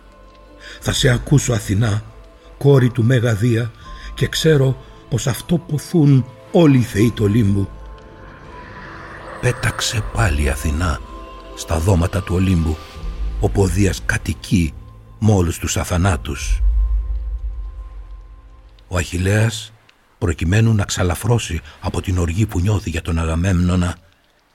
Θα 0.79 0.93
σε 0.93 1.09
ακούσω 1.09 1.53
Αθηνά, 1.53 2.03
κόρη 2.57 2.89
του 2.89 3.03
Μεγαδία 3.03 3.71
και 4.13 4.27
ξέρω 4.27 4.77
πως 5.09 5.27
αυτό 5.27 5.57
ποθούν 5.57 6.25
όλοι 6.51 6.77
οι 6.77 6.81
θεοί 6.81 7.11
του 7.11 7.23
Ολύμπου. 7.23 7.69
Πέταξε 9.41 10.03
πάλι 10.13 10.49
Αθηνά 10.49 10.99
στα 11.55 11.79
δώματα 11.79 12.23
του 12.23 12.35
Ολύμπου, 12.35 12.77
όπου 13.39 13.61
ο 13.61 13.67
Δίας 13.67 14.01
κατοικεί 14.05 14.73
με 15.19 15.31
όλους 15.31 15.57
τους 15.59 15.77
αθανάτους. 15.77 16.61
Ο 18.87 18.97
Αχιλέας, 18.97 19.73
προκειμένου 20.17 20.73
να 20.73 20.83
ξαλαφρώσει 20.83 21.61
από 21.81 22.01
την 22.01 22.17
οργή 22.17 22.45
που 22.45 22.59
νιώθει 22.59 22.89
για 22.89 23.01
τον 23.01 23.19
Αγαμέμνονα, 23.19 23.95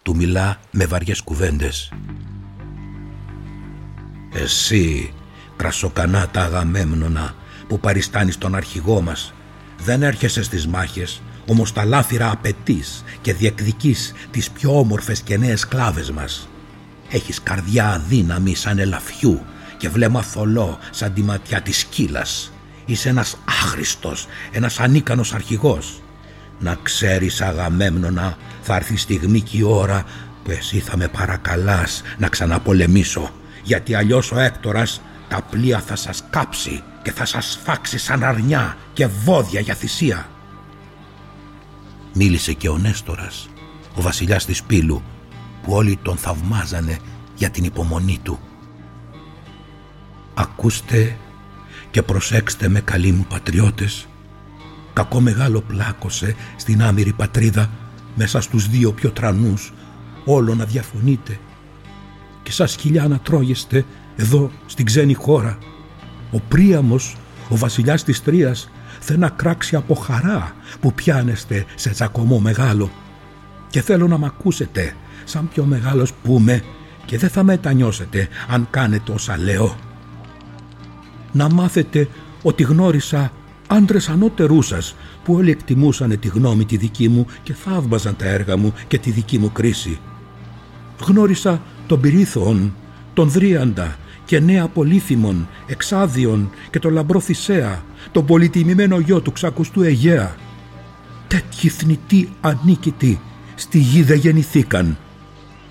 του 0.02 0.16
μιλά 0.16 0.60
με 0.70 0.86
βαριές 0.86 1.20
κουβέντες. 1.20 1.92
«Εσύ, 4.32 5.12
κρασοκανά 5.56 6.28
τα 6.28 6.42
Αγαμέμνονα, 6.42 7.34
που 7.68 7.80
παριστάνεις 7.80 8.38
τον 8.38 8.54
αρχηγό 8.54 9.00
μας, 9.00 9.32
δεν 9.84 10.02
έρχεσαι 10.02 10.42
στις 10.42 10.66
μάχες, 10.66 11.22
όμως 11.46 11.72
τα 11.72 11.84
λάφυρα 11.84 12.30
απαιτείς 12.30 13.04
και 13.20 13.34
διεκδικείς 13.34 14.12
τις 14.30 14.50
πιο 14.50 14.78
όμορφες 14.78 15.20
και 15.20 15.36
νέες 15.36 15.68
κλάβες 15.68 16.10
μας. 16.10 16.48
Έχεις 17.10 17.42
καρδιά 17.42 17.88
αδύναμη 17.88 18.54
σαν 18.54 18.78
ελαφιού 18.78 19.42
και 19.76 19.88
βλέμμα 19.88 20.22
θολό 20.22 20.78
σαν 20.90 21.12
τη 21.12 21.22
ματιά 21.22 21.62
της 21.62 21.78
σκύλας. 21.78 22.52
Είσαι 22.84 23.08
ένας 23.08 23.36
άχρηστος, 23.44 24.26
ένας 24.52 24.80
ανίκανος 24.80 25.34
αρχηγός. 25.34 26.02
Να 26.58 26.76
ξέρεις 26.82 27.40
αγαμέμνονα, 27.40 28.36
θα 28.62 28.76
έρθει 28.76 28.92
η 28.92 28.96
στιγμή 28.96 29.40
και 29.40 29.56
η 29.56 29.62
ώρα 29.62 30.04
που 30.44 30.50
εσύ 30.50 30.78
θα 30.78 30.96
με 30.96 31.08
παρακαλάς 31.08 32.02
να 32.18 32.28
ξαναπολεμήσω, 32.28 33.30
γιατί 33.62 33.94
αλλιώς 33.94 34.32
ο 34.32 34.38
Έκτορας 34.38 35.00
τα 35.28 35.42
πλοία 35.50 35.80
θα 35.80 35.96
σας 35.96 36.24
κάψει 36.30 36.82
και 37.08 37.14
θα 37.14 37.24
σας 37.24 37.60
φάξει 37.64 37.98
σαν 37.98 38.24
αρνιά 38.24 38.76
και 38.92 39.06
βόδια 39.06 39.60
για 39.60 39.74
θυσία. 39.74 40.28
Μίλησε 42.14 42.52
και 42.52 42.68
ο 42.68 42.78
Νέστορας, 42.78 43.48
ο 43.94 44.00
βασιλιάς 44.00 44.44
της 44.44 44.62
Πύλου, 44.62 45.02
που 45.62 45.72
όλοι 45.72 45.98
τον 46.02 46.16
θαυμάζανε 46.16 46.98
για 47.34 47.50
την 47.50 47.64
υπομονή 47.64 48.18
του. 48.22 48.38
Ακούστε 50.34 51.16
και 51.90 52.02
προσέξτε 52.02 52.68
με 52.68 52.80
καλοί 52.80 53.12
μου 53.12 53.26
πατριώτες. 53.28 54.06
Κακό 54.92 55.20
μεγάλο 55.20 55.60
πλάκωσε 55.60 56.34
στην 56.56 56.82
άμυρη 56.82 57.12
πατρίδα 57.12 57.70
μέσα 58.14 58.40
στους 58.40 58.68
δύο 58.68 58.92
πιο 58.92 59.10
τρανούς 59.10 59.72
όλο 60.24 60.54
να 60.54 60.64
διαφωνείτε 60.64 61.38
και 62.42 62.52
σας 62.52 62.76
χιλιά 62.80 63.08
να 63.08 63.18
τρώγεστε 63.18 63.84
εδώ 64.16 64.50
στην 64.66 64.84
ξένη 64.84 65.14
χώρα. 65.14 65.58
Ο 66.30 66.40
Πρίαμος, 66.48 67.16
ο 67.48 67.56
βασιλιάς 67.56 68.04
της 68.04 68.22
Τρίας, 68.22 68.70
θέλει 69.00 69.18
να 69.18 69.28
κράξει 69.28 69.76
από 69.76 69.94
χαρά 69.94 70.54
που 70.80 70.92
πιάνεστε 70.92 71.64
σε 71.74 71.90
τσακωμό 71.90 72.38
μεγάλο. 72.38 72.90
Και 73.70 73.82
θέλω 73.82 74.08
να 74.08 74.18
μ' 74.18 74.24
ακούσετε, 74.24 74.94
σαν 75.24 75.48
πιο 75.48 75.64
μεγάλος 75.64 76.12
πούμε, 76.22 76.62
και 77.04 77.18
δεν 77.18 77.30
θα 77.30 77.42
μετανιώσετε 77.42 78.28
αν 78.48 78.66
κάνετε 78.70 79.12
όσα 79.12 79.38
λέω. 79.38 79.76
Να 81.32 81.48
μάθετε 81.48 82.08
ότι 82.42 82.62
γνώρισα 82.62 83.32
άντρες 83.66 84.08
ανώτερούς 84.08 84.66
σας 84.66 84.94
που 85.24 85.34
όλοι 85.34 85.50
εκτιμούσαν 85.50 86.18
τη 86.18 86.28
γνώμη 86.28 86.64
τη 86.64 86.76
δική 86.76 87.08
μου 87.08 87.26
και 87.42 87.54
θαύμαζαν 87.54 88.16
τα 88.16 88.24
έργα 88.24 88.56
μου 88.56 88.72
και 88.88 88.98
τη 88.98 89.10
δική 89.10 89.38
μου 89.38 89.52
κρίση. 89.52 89.98
Γνώρισα 91.06 91.62
τον 91.86 92.00
Πυρίθων, 92.00 92.74
τον 93.14 93.30
Δρίαντα 93.30 93.96
και 94.28 94.40
νέα 94.40 94.68
Πολύθυμον, 94.68 95.48
Εξάδιον 95.66 96.50
και 96.70 96.78
τον 96.78 96.92
λαμπρό 96.92 97.20
Θησέα, 97.20 97.84
τον 98.12 98.24
πολυτιμημένο 98.24 98.98
γιο 98.98 99.20
του 99.20 99.32
ξακουστού 99.32 99.82
Αιγαία. 99.82 100.34
Τέτοιοι 101.28 101.68
θνητοί 101.68 102.28
ανίκητοι 102.40 103.20
στη 103.54 103.78
γη 103.78 104.02
δεν 104.02 104.18
γεννηθήκαν 104.18 104.98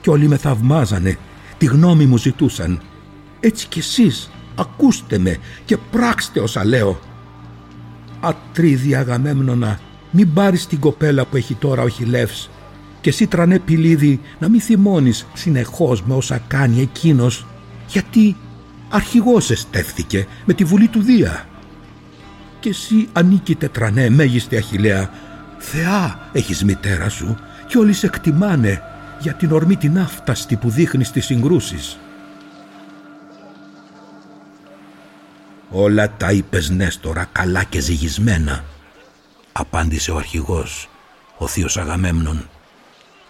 και 0.01 0.09
όλοι 0.09 0.27
με 0.27 0.37
θαυμάζανε, 0.37 1.17
τη 1.57 1.65
γνώμη 1.65 2.05
μου 2.05 2.17
ζητούσαν. 2.17 2.81
Έτσι 3.39 3.67
κι 3.67 3.79
εσείς 3.79 4.29
ακούστε 4.55 5.17
με 5.17 5.37
και 5.65 5.77
πράξτε 5.77 6.39
όσα 6.39 6.65
λέω. 6.65 6.99
Ατρίδη 8.19 8.95
αγαμέμνονα, 8.95 9.79
μην 10.11 10.33
πάρεις 10.33 10.67
την 10.67 10.79
κοπέλα 10.79 11.25
που 11.25 11.35
έχει 11.35 11.53
τώρα 11.53 11.81
ο 11.81 11.89
Χιλεύς 11.89 12.49
και 13.01 13.09
εσύ 13.09 13.27
τρανέ 13.27 13.59
πηλίδι 13.59 14.19
να 14.39 14.49
μην 14.49 14.61
θυμώνεις 14.61 15.27
συνεχώς 15.33 16.03
με 16.03 16.13
όσα 16.13 16.41
κάνει 16.47 16.81
εκείνος 16.81 17.45
γιατί 17.87 18.35
αρχηγός 18.89 19.52
εστέφθηκε 19.52 20.28
με 20.45 20.54
τη 20.54 20.63
βουλή 20.63 20.88
του 20.88 21.02
Δία. 21.02 21.47
Και 22.60 22.69
εσύ 22.69 23.10
ανήκει 23.13 23.56
τετρανέ 23.56 24.10
μέγιστη 24.10 24.58
Αχιλέα, 24.58 25.10
θεά 25.58 26.30
έχεις 26.32 26.63
μητέρα 26.63 27.10
σου 27.10 27.38
και 27.67 27.78
όλοι 27.78 27.93
σε 27.93 28.06
εκτιμάνε 28.06 28.82
για 29.19 29.34
την 29.34 29.52
ορμή 29.52 29.76
την 29.76 30.00
άφταστη 30.00 30.56
που 30.56 30.69
δείχνεις 30.69 31.08
στις 31.08 31.26
συγκρούσεις. 31.26 31.97
«Όλα 35.69 36.12
τα 36.12 36.32
είπες 36.32 36.69
Νέστορα 36.69 37.30
καλά 37.32 37.63
και 37.63 37.80
ζυγισμένα», 37.80 38.63
απάντησε 39.52 40.12
ο 40.12 40.17
αρχηγός, 40.17 40.89
ο 41.38 41.47
θείος 41.47 41.78
Αγαμέμνων. 41.78 42.50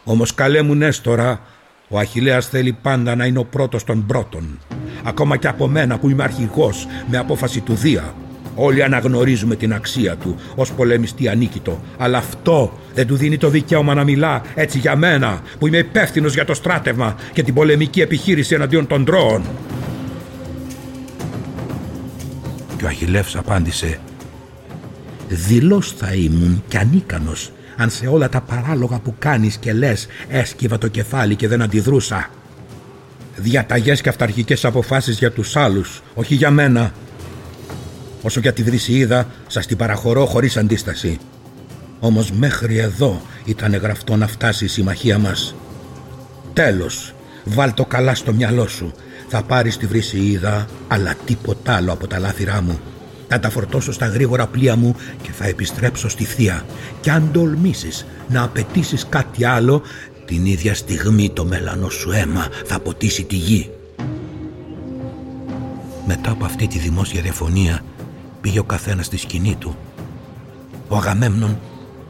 «Όμως 0.04 0.34
καλέ 0.34 0.62
μου 0.62 0.76
Νέστορα, 0.76 1.41
ο 1.89 1.97
Αχιλέας 2.00 2.47
θέλει 2.47 2.78
πάντα 2.82 3.15
να 3.15 3.26
είναι 3.26 3.39
ο 3.39 3.45
πρώτος 3.45 3.84
των 3.84 4.06
πρώτων. 4.06 4.60
Ακόμα 5.04 5.38
και 5.38 5.47
από 5.47 5.67
μένα 5.67 5.97
που 6.00 6.10
είμαι 6.10 6.23
αρχηγός 6.23 6.88
με 7.08 7.17
απόφαση 7.17 7.62
του 7.62 7.76
Δία. 7.76 8.13
Όλοι 8.56 8.84
αναγνωρίζουμε 8.84 9.56
την 9.56 9.73
αξία 9.73 10.15
του 10.15 10.36
ως 10.56 10.71
πολεμιστή 10.71 11.28
ανίκητο. 11.28 11.82
Αλλά 11.97 12.17
αυτό 12.17 12.73
δεν 12.93 13.08
του 13.08 13.15
δίνει 13.15 13.38
το 13.38 13.50
δικαίωμα 13.50 13.93
να 13.93 14.04
μιλά 14.04 14.41
έτσι 14.56 14.78
για 14.78 14.95
μένα 14.95 15.41
που 15.60 15.67
είμαι 15.67 15.78
υπεύθυνος 15.78 16.34
για 16.34 16.45
το 16.45 16.54
στράτευμα 16.54 17.15
και 17.34 17.43
την 17.43 17.54
πολεμική 17.54 18.02
επιχείρηση 18.02 18.56
εναντίον 18.56 18.88
των 18.88 19.06
τρώων. 19.06 19.41
Και 22.78 22.84
ο 22.84 22.88
Αχιλεύς 22.88 23.36
απάντησε 23.36 24.00
«Δηλώς 25.28 25.91
θα 25.91 26.13
ήμουν 26.13 26.63
κι 26.67 26.78
ανίκανος 26.78 27.52
αν 27.77 27.89
σε 27.89 28.07
όλα 28.07 28.29
τα 28.29 28.41
παράλογα 28.41 28.99
που 28.99 29.15
κάνεις 29.19 29.57
και 29.57 29.73
λες 29.73 30.07
έσκυβα 30.27 30.77
το 30.77 30.87
κεφάλι 30.87 31.35
και 31.35 31.47
δεν 31.47 31.61
αντιδρούσα. 31.61 32.29
Διαταγές 33.35 34.01
και 34.01 34.09
αυταρχικές 34.09 34.65
αποφάσεις 34.65 35.17
για 35.17 35.31
τους 35.31 35.55
άλλους, 35.55 36.01
όχι 36.13 36.35
για 36.35 36.51
μένα. 36.51 36.91
Όσο 38.21 38.39
για 38.39 38.53
τη 38.53 38.63
Βρυσιίδα, 38.63 39.27
σας 39.47 39.65
την 39.65 39.77
παραχωρώ 39.77 40.25
χωρίς 40.25 40.57
αντίσταση. 40.57 41.17
Όμως 41.99 42.31
μέχρι 42.31 42.77
εδώ 42.77 43.21
ήταν 43.45 43.75
γραφτό 43.75 44.15
να 44.15 44.27
φτάσει 44.27 44.65
η 44.65 44.67
συμμαχία 44.67 45.17
μας. 45.17 45.55
Τέλος, 46.53 47.13
βάλ 47.43 47.73
το 47.73 47.85
καλά 47.85 48.15
στο 48.15 48.33
μυαλό 48.33 48.67
σου. 48.67 48.93
Θα 49.27 49.43
πάρεις 49.43 49.77
τη 49.77 49.85
Βρυσιίδα, 49.85 50.67
αλλά 50.87 51.15
τίποτα 51.25 51.75
άλλο 51.75 51.91
από 51.91 52.07
τα 52.07 52.19
λάθυρά 52.19 52.61
μου. 52.61 52.79
Θα 53.27 53.39
τα 53.39 53.49
φορτώσω 53.49 53.91
στα 53.91 54.07
γρήγορα 54.07 54.47
πλοία 54.47 54.75
μου 54.75 54.95
και 55.21 55.31
θα 55.31 55.45
επιστρέψω 55.45 56.09
στη 56.09 56.23
θεία. 56.23 56.65
Και 57.01 57.11
αν 57.11 57.29
τολμήσεις 57.31 58.05
να 58.29 58.43
απαιτήσεις 58.43 59.05
κάτι 59.09 59.45
άλλο, 59.45 59.81
την 60.25 60.45
ίδια 60.45 60.75
στιγμή 60.75 61.29
το 61.29 61.45
μελανό 61.45 61.89
σου 61.89 62.11
αίμα 62.11 62.47
θα 62.65 62.79
ποτίσει 62.79 63.23
τη 63.23 63.35
γη. 63.35 63.69
Μετά 66.05 66.31
από 66.31 66.45
αυτή 66.45 66.67
τη 66.67 66.77
δημόσια 66.77 67.21
διαφωνία 67.21 67.81
πήγε 68.41 68.59
ο 68.59 68.63
καθένας 68.63 69.05
στη 69.05 69.17
σκηνή 69.17 69.55
του. 69.55 69.77
Ο 70.87 70.95
Αγαμέμνον 70.95 71.59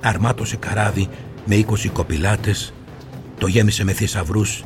αρμάτωσε 0.02 0.56
καράβι 0.56 1.10
με 1.46 1.56
είκοσι 1.56 1.90
κοπηλάτες, 1.90 2.74
το 3.38 3.48
γέμισε 3.48 3.84
με 3.84 3.92
θησαυρούς 3.92 4.64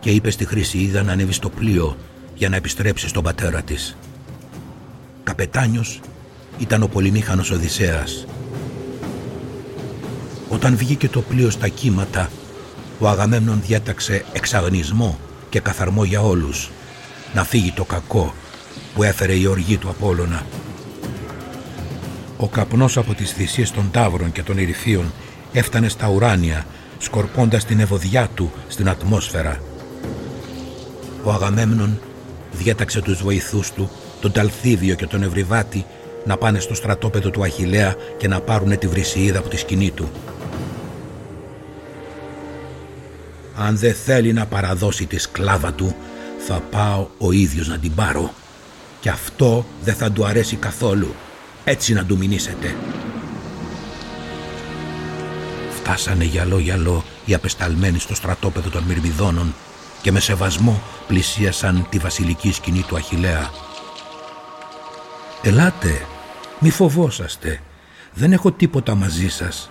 και 0.00 0.10
είπε 0.10 0.30
στη 0.30 0.44
Χρυσιίδα 0.44 1.02
να 1.02 1.12
ανέβει 1.12 1.32
στο 1.32 1.48
πλοίο 1.48 1.96
για 2.34 2.48
να 2.48 2.56
επιστρέψει 2.56 3.08
στον 3.08 3.22
πατέρα 3.22 3.62
της. 3.62 3.96
Καπετάνιος 5.24 6.00
ήταν 6.58 6.82
ο 6.82 6.86
πολυμήχανος 6.86 7.50
Οδυσσέας. 7.50 8.26
Όταν 10.48 10.76
βγήκε 10.76 11.08
το 11.08 11.20
πλοίο 11.20 11.50
στα 11.50 11.68
κύματα, 11.68 12.30
ο 12.98 13.08
Αγαμέμνον 13.08 13.62
διέταξε 13.66 14.24
εξαγνισμό 14.32 15.18
και 15.48 15.60
καθαρμό 15.60 16.04
για 16.04 16.20
όλους, 16.20 16.70
να 17.34 17.44
φύγει 17.44 17.72
το 17.72 17.84
κακό 17.84 18.34
που 18.94 19.02
έφερε 19.02 19.34
η 19.34 19.46
οργή 19.46 19.76
του 19.76 19.88
Απόλλωνα. 19.88 20.46
Ο 22.36 22.48
καπνός 22.48 22.96
από 22.96 23.14
τις 23.14 23.32
θυσίες 23.32 23.70
των 23.70 23.90
τάβρων 23.90 24.32
και 24.32 24.42
των 24.42 24.58
ηρυφίων 24.58 25.12
έφτανε 25.52 25.88
στα 25.88 26.08
ουράνια, 26.08 26.66
σκορπώντας 26.98 27.64
την 27.64 27.80
ευωδιά 27.80 28.28
του 28.34 28.52
στην 28.68 28.88
ατμόσφαιρα. 28.88 29.62
Ο 31.24 31.32
Αγαμέμνον 31.32 32.00
διέταξε 32.52 33.00
τους 33.00 33.22
βοηθούς 33.22 33.72
του 33.72 33.90
τον 34.22 34.32
Ταλθίδιο 34.32 34.94
και 34.94 35.06
τον 35.06 35.22
Ευρυβάτη 35.22 35.86
να 36.24 36.36
πάνε 36.36 36.60
στο 36.60 36.74
στρατόπεδο 36.74 37.30
του 37.30 37.42
Αχιλέα 37.42 37.94
και 38.18 38.28
να 38.28 38.40
πάρουν 38.40 38.78
τη 38.78 38.86
βρυσιίδα 38.86 39.38
από 39.38 39.48
τη 39.48 39.56
σκηνή 39.56 39.90
του. 39.90 40.10
αν 43.56 43.76
δεν 43.78 43.94
θέλει 43.94 44.32
να 44.32 44.46
παραδώσει 44.46 45.06
τη 45.06 45.18
σκλάβα 45.18 45.72
του 45.72 45.94
θα 46.46 46.62
πάω 46.70 47.06
ο 47.18 47.32
ίδιος 47.32 47.68
να 47.68 47.78
την 47.78 47.94
πάρω 47.94 48.34
και 49.00 49.08
αυτό 49.08 49.64
δεν 49.82 49.94
θα 49.94 50.12
του 50.12 50.24
αρέσει 50.26 50.56
καθόλου 50.56 51.14
έτσι 51.64 51.92
να 51.92 52.04
του 52.04 52.18
μηνύσετε 52.18 52.76
Φτάσανε 55.70 56.24
γυαλό 56.24 56.58
γυαλό 56.58 57.04
οι 57.24 57.34
απεσταλμένοι 57.34 57.98
στο 57.98 58.14
στρατόπεδο 58.14 58.68
των 58.68 58.82
Μυρμιδόνων 58.82 59.54
και 60.02 60.12
με 60.12 60.20
σεβασμό 60.20 60.82
πλησίασαν 61.06 61.86
τη 61.90 61.98
βασιλική 61.98 62.52
σκηνή 62.52 62.84
του 62.88 62.96
Αχιλέα. 62.96 63.50
«Ελάτε, 65.44 66.06
μη 66.58 66.70
φοβόσαστε, 66.70 67.60
δεν 68.14 68.32
έχω 68.32 68.52
τίποτα 68.52 68.94
μαζί 68.94 69.28
σας. 69.28 69.70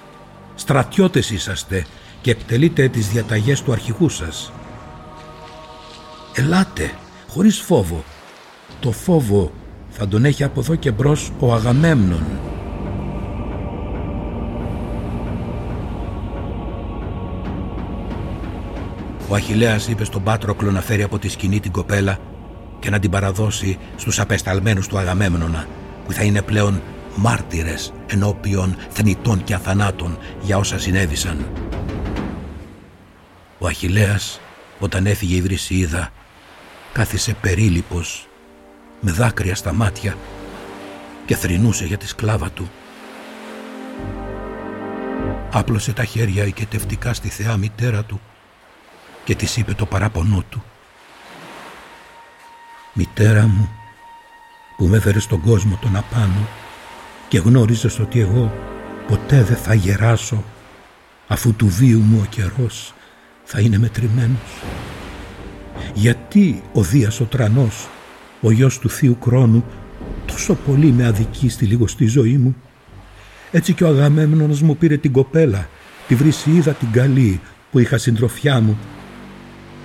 Στρατιώτες 0.55 1.29
είσαστε 1.29 1.85
και 2.21 2.31
εκτελείτε 2.31 2.87
τις 2.87 3.07
διαταγές 3.07 3.61
του 3.61 3.71
αρχηγού 3.71 4.09
σας. 4.09 4.51
Ελάτε, 6.35 6.91
χωρίς 7.27 7.59
φόβο. 7.59 8.03
Το 8.79 8.91
φόβο 8.91 9.51
θα 9.89 10.07
τον 10.07 10.25
έχει 10.25 10.43
από 10.43 10.59
εδώ 10.59 10.75
και 10.75 10.91
μπρος 10.91 11.31
ο 11.39 11.53
Αγαμέμνον. 11.53 12.23
Ο 19.27 19.35
Αχιλέας 19.35 19.87
είπε 19.87 20.03
στον 20.03 20.23
Πάτροκλο 20.23 20.71
να 20.71 20.81
φέρει 20.81 21.03
από 21.03 21.19
τη 21.19 21.29
σκηνή 21.29 21.59
την 21.59 21.71
κοπέλα 21.71 22.17
και 22.81 22.89
να 22.89 22.99
την 22.99 23.11
παραδώσει 23.11 23.77
στους 23.95 24.19
απεσταλμένους 24.19 24.87
του 24.87 24.97
Αγαμέμνονα 24.97 25.67
που 26.05 26.13
θα 26.13 26.23
είναι 26.23 26.41
πλέον 26.41 26.81
μάρτυρες 27.15 27.93
ενώπιον 28.07 28.75
θνητών 28.89 29.43
και 29.43 29.53
αθανάτων 29.53 30.17
για 30.41 30.57
όσα 30.57 30.79
συνέβησαν. 30.79 31.45
Ο 33.57 33.67
Αχιλέας 33.67 34.41
όταν 34.79 35.05
έφυγε 35.05 35.35
η 35.35 35.41
Βρυσίδα 35.41 36.09
κάθισε 36.93 37.33
περίλυπος 37.41 38.27
με 38.99 39.11
δάκρυα 39.11 39.55
στα 39.55 39.73
μάτια 39.73 40.17
και 41.25 41.35
θρυνούσε 41.35 41.85
για 41.85 41.97
τη 41.97 42.07
σκλάβα 42.07 42.49
του. 42.49 42.71
Άπλωσε 45.51 45.93
τα 45.93 46.03
χέρια 46.03 46.45
οικετευτικά 46.45 47.13
στη 47.13 47.29
θεά 47.29 47.57
μητέρα 47.57 48.03
του 48.03 48.21
και 49.23 49.35
της 49.35 49.57
είπε 49.57 49.73
το 49.73 49.85
παράπονό 49.85 50.43
του. 50.49 50.63
«Μητέρα 52.93 53.47
μου, 53.47 53.69
που 54.77 54.85
με 54.85 54.97
έφερες 54.97 55.23
στον 55.23 55.41
κόσμο 55.41 55.79
τον 55.81 55.95
απάνω 55.95 56.47
και 57.27 57.37
γνώριζες 57.37 57.99
ότι 57.99 58.19
εγώ 58.19 58.53
ποτέ 59.07 59.43
δεν 59.43 59.57
θα 59.57 59.73
γεράσω 59.73 60.43
αφού 61.27 61.53
του 61.53 61.67
βίου 61.67 61.99
μου 61.99 62.19
ο 62.23 62.25
καιρός 62.29 62.93
θα 63.43 63.59
είναι 63.59 63.77
μετρημένος. 63.77 64.61
Γιατί 65.93 66.63
ο 66.73 66.81
Δίας 66.81 67.19
ο 67.19 67.23
Τρανός, 67.23 67.87
ο 68.41 68.51
γιος 68.51 68.79
του 68.79 68.89
Θείου 68.89 69.17
Κρόνου, 69.19 69.65
τόσο 70.25 70.53
πολύ 70.53 70.91
με 70.91 71.05
αδικεί 71.05 71.49
στη 71.49 71.65
λιγοστή 71.65 72.05
ζωή 72.05 72.37
μου. 72.37 72.55
Έτσι 73.51 73.73
και 73.73 73.83
ο 73.83 73.87
Αγαμέμνονος 73.87 74.61
μου 74.61 74.77
πήρε 74.77 74.97
την 74.97 75.11
κοπέλα, 75.11 75.67
τη 76.07 76.15
βρυσίδα 76.15 76.71
την 76.71 76.91
καλή 76.91 77.39
που 77.71 77.79
είχα 77.79 77.97
συντροφιά 77.97 78.59
μου 78.59 78.77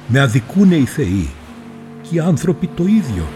με 0.08 0.20
αδικούνε 0.20 0.74
οι 0.74 0.86
θεοί 0.86 1.30
και 1.30 1.45
οι 2.10 2.18
άνθρωποι 2.18 2.66
το 2.66 2.84
ίδιο, 2.84 3.26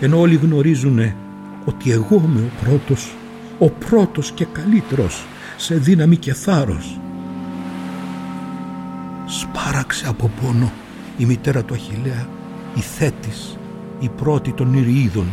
ενώ 0.00 0.18
όλοι 0.18 0.34
γνωρίζουνε 0.34 1.16
ότι 1.64 1.90
εγώ 1.90 2.22
είμαι 2.24 2.40
ο 2.40 2.64
πρώτος, 2.64 3.14
ο 3.58 3.68
πρώτος 3.70 4.30
και 4.30 4.44
καλύτερος 4.44 5.24
σε 5.56 5.74
δύναμη 5.74 6.16
και 6.16 6.32
θάρρος. 6.34 7.00
Σπάραξε 9.26 10.08
από 10.08 10.30
πόνο 10.42 10.72
η 11.18 11.24
μητέρα 11.24 11.62
του 11.62 11.74
Αχιλέα, 11.74 12.28
η 12.74 12.80
Θέτης, 12.80 13.58
η 13.98 14.08
πρώτη 14.08 14.52
των 14.52 14.74
Ιρήδων 14.74 15.26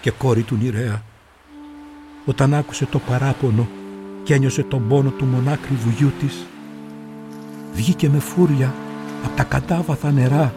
και 0.00 0.10
κόρη 0.10 0.42
του 0.42 0.56
Νηρέα. 0.56 1.02
Όταν 2.24 2.54
άκουσε 2.54 2.86
το 2.86 2.98
παράπονο 2.98 3.68
και 4.22 4.34
ένιωσε 4.34 4.62
τον 4.62 4.88
πόνο 4.88 5.10
του 5.10 5.24
μονάκριβου 5.24 5.90
γιού 5.96 6.12
της, 6.20 6.46
βγήκε 7.74 8.08
με 8.08 8.18
φούρια 8.18 8.74
από 9.24 9.36
τα 9.36 9.42
κατάβαθα 9.42 10.10
νερά 10.10 10.54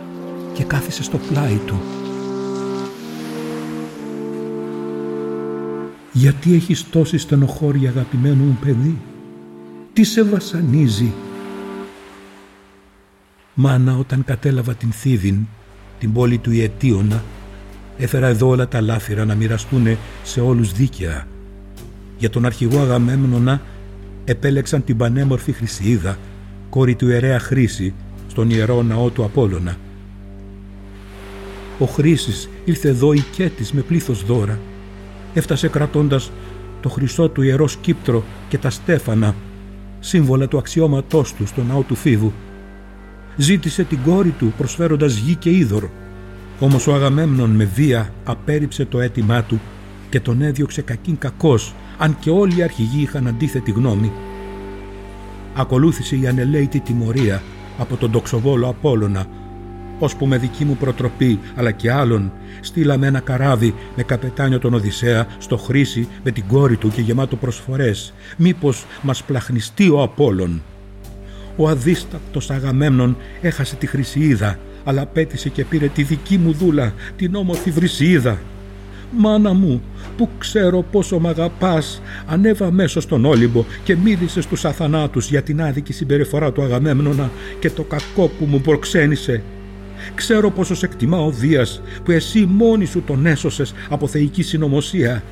και 0.58 0.63
κάθισε 0.63 1.04
στο 1.04 1.17
πλάι 1.17 1.60
του. 1.65 1.80
«Γιατί 6.13 6.54
έχεις 6.54 6.89
τόση 6.89 7.17
στενοχώρια 7.17 7.89
αγαπημένο 7.89 8.43
μου 8.43 8.58
παιδί, 8.62 8.98
τι 9.93 10.04
σε 10.04 10.24
βασανίζει» 10.24 11.13
Μάνα 13.54 13.98
όταν 13.98 14.24
κατέλαβα 14.24 14.76
την 14.76 14.91
Θήβην, 14.91 15.48
την 16.00 16.13
πόλη 16.13 16.38
του 16.38 16.52
Ιετίωνα, 16.52 17.24
έφερα 17.98 18.28
εδώ 18.28 18.48
όλα 18.48 18.67
τα 18.67 18.82
λάφυρα 18.82 19.26
να 19.26 19.36
μοιραστούν 19.36 19.98
σε 20.24 20.41
όλους 20.41 20.72
δίκαια. 20.72 21.28
Για 22.17 22.30
τον 22.30 22.46
αρχηγό 22.46 22.80
Αγαμέμνονα 22.80 23.62
επέλεξαν 24.26 24.84
την 24.84 24.98
πανέμορφη 24.98 25.52
Χρυσίδα, 25.52 26.17
κόρη 26.70 26.96
του 26.96 27.08
ιερέα 27.08 27.39
Χρήση, 27.39 27.93
στον 28.28 28.50
ιερό 28.50 28.84
ναό 28.84 29.10
του 29.10 29.24
Απόλλωνα. 29.24 29.78
Ο 31.79 31.85
Χρήσης 31.85 32.49
ήρθε 32.65 32.89
εδώ 32.89 33.13
οικέτης 33.13 33.71
με 33.71 33.81
πλήθος 33.81 34.25
δώρα. 34.25 34.59
Έφτασε 35.33 35.67
κρατώντας 35.67 36.31
το 36.81 36.89
χρυσό 36.89 37.29
του 37.29 37.41
ιερό 37.41 37.67
σκύπτρο 37.67 38.23
και 38.49 38.57
τα 38.57 38.69
στέφανα, 38.69 39.35
σύμβολα 39.99 40.47
του 40.47 40.57
αξιώματός 40.57 41.33
του 41.33 41.45
στο 41.47 41.63
ναό 41.63 41.81
του 41.81 41.95
Φίβου. 41.95 42.33
Ζήτησε 43.35 43.83
την 43.83 43.99
κόρη 44.05 44.29
του 44.29 44.53
προσφέροντας 44.57 45.15
γη 45.15 45.35
και 45.35 45.49
είδωρ. 45.49 45.83
Όμως 46.59 46.87
ο 46.87 46.93
Αγαμέμνον 46.93 47.49
με 47.49 47.63
βία 47.63 48.13
απέρριψε 48.23 48.85
το 48.85 48.99
αίτημά 48.99 49.43
του 49.43 49.59
και 50.09 50.19
τον 50.19 50.41
έδιωξε 50.41 50.81
κακήν 50.81 51.17
κακός, 51.17 51.73
αν 51.97 52.17
και 52.19 52.29
όλοι 52.29 52.57
οι 52.57 52.63
αρχηγοί 52.63 53.01
είχαν 53.01 53.27
αντίθετη 53.27 53.71
γνώμη. 53.71 54.11
Ακολούθησε 55.55 56.15
η 56.15 56.27
ανελαίτη 56.27 56.79
τιμωρία 56.79 57.41
από 57.77 57.95
τον 57.95 58.11
τοξοβόλο 58.11 58.67
Απόλλωνα, 58.67 59.25
ώσπου 59.99 60.25
με 60.25 60.38
δική 60.38 60.65
μου 60.65 60.75
προτροπή 60.75 61.39
αλλά 61.55 61.71
και 61.71 61.91
άλλων 61.91 62.31
στείλαμε 62.62 63.07
ένα 63.07 63.19
καράβι 63.19 63.73
με 63.95 64.03
καπετάνιο 64.03 64.60
τον 64.60 64.73
Οδυσσέα 64.73 65.27
στο 65.38 65.57
Χρήση 65.57 66.07
με 66.23 66.31
την 66.31 66.43
κόρη 66.47 66.75
του 66.77 66.89
και 66.89 67.01
γεμάτο 67.01 67.36
προσφορές, 67.36 68.13
μήπως 68.38 68.86
μας 69.01 69.23
πλαχνιστεί 69.23 69.89
ο 69.89 70.01
Απόλλων. 70.01 70.62
Ο 71.55 71.69
αδίστακτος 71.69 72.49
Αγαμέμνον 72.49 73.17
έχασε 73.41 73.75
τη 73.75 73.88
Χρυσιίδα, 73.88 74.60
αλλά 74.83 75.05
πέτησε 75.05 75.49
και 75.49 75.65
πήρε 75.65 75.88
τη 75.88 76.03
δική 76.03 76.38
μου 76.38 76.51
δούλα, 76.51 76.93
την 77.15 77.36
όμορφη 77.36 77.71
Βρυσιίδα. 77.71 78.38
«Μάνα 79.12 79.53
μου, 79.53 79.81
που 80.17 80.29
ξέρω 80.38 80.81
πόσο 80.91 81.19
μ' 81.19 81.27
αγαπάς, 81.27 82.01
ανέβα 82.27 82.71
μέσω 82.71 82.99
στον 82.99 83.25
Όλυμπο 83.25 83.65
και 83.83 83.95
μίλησε 83.95 84.41
στους 84.41 84.65
αθανάτους 84.65 85.29
για 85.29 85.41
την 85.41 85.62
άδικη 85.62 85.93
συμπεριφορά 85.93 86.51
του 86.51 86.62
Αγαμέμνονα 86.62 87.31
και 87.60 87.69
το 87.69 87.83
κακό 87.83 88.27
που 88.27 88.45
μου 88.45 88.62
προξένησε. 88.62 89.43
Ξέρω 90.15 90.51
πόσος 90.51 90.77
σε 90.77 90.86
εκτιμά 90.86 91.17
ο 91.17 91.31
Δίας 91.31 91.81
που 92.03 92.12
εσύ 92.12 92.45
μόνη 92.45 92.86
σου 92.86 93.01
τον 93.01 93.25
έσωσες 93.25 93.73
από 93.89 94.07
θεϊκή 94.07 94.43
συνωμοσία. 94.43 95.23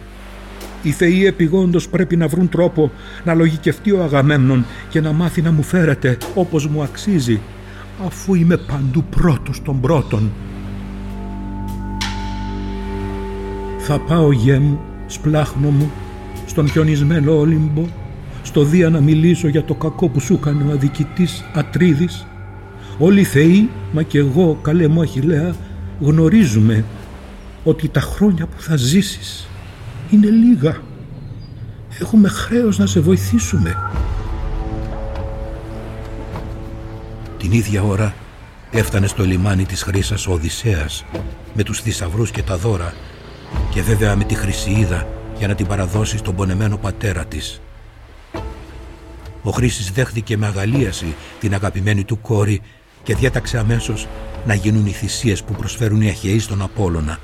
Οι 0.83 0.91
θεοί 0.91 1.25
επιγόντως 1.25 1.89
πρέπει 1.89 2.15
να 2.15 2.27
βρουν 2.27 2.49
τρόπο 2.49 2.91
να 3.23 3.33
λογικευτεί 3.33 3.91
ο 3.91 4.03
Αγαμέμνον 4.03 4.65
και 4.89 5.01
να 5.01 5.11
μάθει 5.11 5.41
να 5.41 5.51
μου 5.51 5.63
φέρεται 5.63 6.17
όπως 6.33 6.67
μου 6.67 6.83
αξίζει 6.83 7.39
αφού 8.05 8.35
είμαι 8.35 8.57
παντού 8.57 9.03
πρώτος 9.03 9.61
των 9.61 9.79
πρώτων 9.79 10.31
Θα 13.87 13.99
πάω 13.99 14.31
γέ 14.31 14.59
μου, 14.59 14.79
σπλάχνο 15.07 15.69
μου, 15.69 15.91
στον 16.45 16.69
χιονισμένο 16.69 17.37
Όλυμπο, 17.39 17.85
στο 18.43 18.63
Δία 18.63 18.89
να 18.89 19.01
μιλήσω 19.01 19.47
για 19.47 19.63
το 19.63 19.73
κακό 19.73 20.09
που 20.09 20.19
σου 20.19 20.33
έκανε 20.33 20.63
ο 20.63 20.71
αδικητής 20.71 21.45
Ατρίδης. 21.53 22.25
Όλοι 22.99 23.19
οι 23.19 23.23
θεοί, 23.23 23.69
μα 23.91 24.03
και 24.03 24.17
εγώ, 24.17 24.59
καλέ 24.61 24.87
μου 24.87 25.01
Αχιλέα, 25.01 25.55
γνωρίζουμε 25.99 26.85
ότι 27.63 27.87
τα 27.87 27.99
χρόνια 27.99 28.45
που 28.45 28.61
θα 28.61 28.75
ζήσεις 28.75 29.47
είναι 30.11 30.29
λίγα. 30.29 30.77
Έχουμε 31.99 32.27
χρέος 32.27 32.77
να 32.77 32.85
σε 32.85 32.99
βοηθήσουμε. 32.99 33.77
Την 37.37 37.51
ίδια 37.51 37.83
ώρα 37.83 38.13
έφτανε 38.71 39.07
στο 39.07 39.23
λιμάνι 39.23 39.65
της 39.65 39.83
Χρύσας 39.83 40.27
ο 40.27 40.31
Οδυσσέας 40.31 41.05
με 41.53 41.63
τους 41.63 41.81
θησαυρούς 41.81 42.31
και 42.31 42.43
τα 42.43 42.57
δώρα 42.57 42.93
και 43.69 43.81
βέβαια 43.81 44.15
με 44.15 44.23
τη 44.23 44.35
Χρυσιίδα 44.35 45.07
για 45.37 45.47
να 45.47 45.55
την 45.55 45.65
παραδώσει 45.65 46.17
στον 46.17 46.35
πονεμένο 46.35 46.77
πατέρα 46.77 47.25
της. 47.25 47.61
Ο 49.41 49.51
Χρήσης 49.51 49.91
δέχτηκε 49.91 50.37
με 50.37 50.45
αγαλίαση 50.45 51.15
την 51.39 51.53
αγαπημένη 51.53 52.03
του 52.03 52.21
κόρη 52.21 52.61
και 53.05 53.15
διέταξε 53.15 53.57
αμέσως 53.57 54.07
να 54.45 54.53
γίνουν 54.53 54.85
οι 54.85 54.91
θυσίες 54.91 55.43
που 55.43 55.53
προσφέρουν 55.53 56.01
οι 56.01 56.09
Αχαιοί 56.09 56.39
στον 56.39 56.61
Απόλλωνα. 56.61 57.19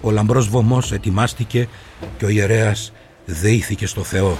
Ο 0.00 0.10
λαμπρός 0.10 0.48
βωμός 0.48 0.92
ετοιμάστηκε 0.92 1.68
και 2.18 2.24
ο 2.24 2.28
ιερέας 2.28 2.92
δεήθηκε 3.24 3.86
στο 3.86 4.02
Θεό. 4.02 4.36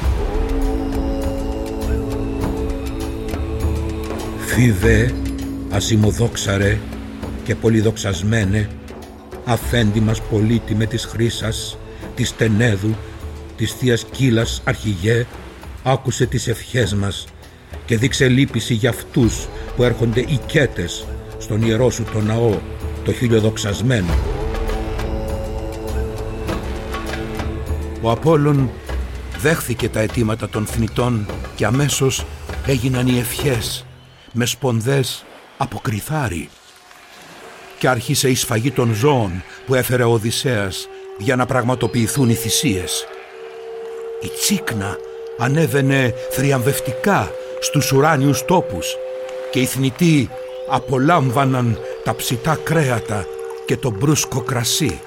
Φίβε, 4.46 5.14
ασημοδόξαρε 5.70 6.78
και 7.44 7.54
πολυδοξασμένε, 7.54 8.68
αφέντη 9.44 10.00
μας 10.00 10.22
πολίτημε 10.22 10.86
της 10.86 11.04
Χρύσας, 11.04 11.78
της 12.14 12.36
Τενέδου, 12.36 12.96
της 13.56 13.72
Θείας 13.72 14.04
Κύλας 14.10 14.62
αρχηγέ, 14.64 15.26
άκουσε 15.82 16.26
τις 16.26 16.48
ευχές 16.48 16.94
μας 16.94 17.26
και 17.86 17.96
δείξε 17.96 18.28
λύπηση 18.28 18.74
για 18.74 18.90
αυτούς 18.90 19.48
που 19.76 19.82
έρχονται 19.82 20.20
οικέτες 20.20 21.06
στον 21.38 21.62
ιερό 21.62 21.90
σου 21.90 22.04
το 22.12 22.20
ναό, 22.20 22.58
το 23.04 23.12
χιλιοδοξασμένο. 23.12 24.14
Ο 28.00 28.10
Απόλλων 28.10 28.70
δέχθηκε 29.40 29.88
τα 29.88 30.00
αιτήματα 30.00 30.48
των 30.48 30.66
θνητών 30.66 31.26
και 31.56 31.66
αμέσως 31.66 32.24
έγιναν 32.66 33.06
οι 33.06 33.18
ευχές 33.18 33.86
με 34.32 34.44
σπονδές 34.46 35.24
από 35.56 35.78
κρυθάρι 35.82 36.48
και 37.78 37.88
άρχισε 37.88 38.28
η 38.28 38.34
σφαγή 38.34 38.70
των 38.70 38.94
ζώων 38.94 39.42
που 39.66 39.74
έφερε 39.74 40.02
ο 40.02 40.10
Οδυσσέας 40.10 40.88
για 41.18 41.36
να 41.36 41.46
πραγματοποιηθούν 41.46 42.28
οι 42.28 42.34
θυσίες. 42.34 43.06
Η 44.22 44.28
τσίκνα 44.28 44.96
ανέβαινε 45.38 46.14
θριαμβευτικά 46.30 47.30
στους 47.60 47.92
ουράνιους 47.92 48.44
τόπους 48.44 48.96
και 49.54 49.60
οι 49.60 49.66
θνητοί 49.66 50.28
απολάμβαναν 50.68 51.78
τα 52.04 52.14
ψητά 52.14 52.58
κρέατα 52.62 53.24
και 53.66 53.76
το 53.76 53.90
μπρούσκο 53.90 54.40
κρασί. 54.40 55.00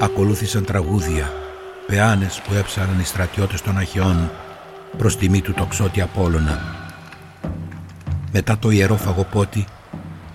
Ακολούθησαν 0.00 0.64
τραγούδια, 0.64 1.32
πεάνες 1.86 2.40
που 2.44 2.54
έψαραν 2.54 3.00
οι 3.00 3.04
στρατιώτες 3.04 3.62
των 3.62 3.78
Αχαιών 3.78 4.30
προς 4.98 5.16
τιμή 5.16 5.40
του 5.40 5.52
τοξότη 5.52 6.00
Απόλλωνα. 6.00 6.60
Μετά 8.32 8.58
το 8.58 8.70
ιερό 8.70 8.96
φαγοπότη 8.96 9.64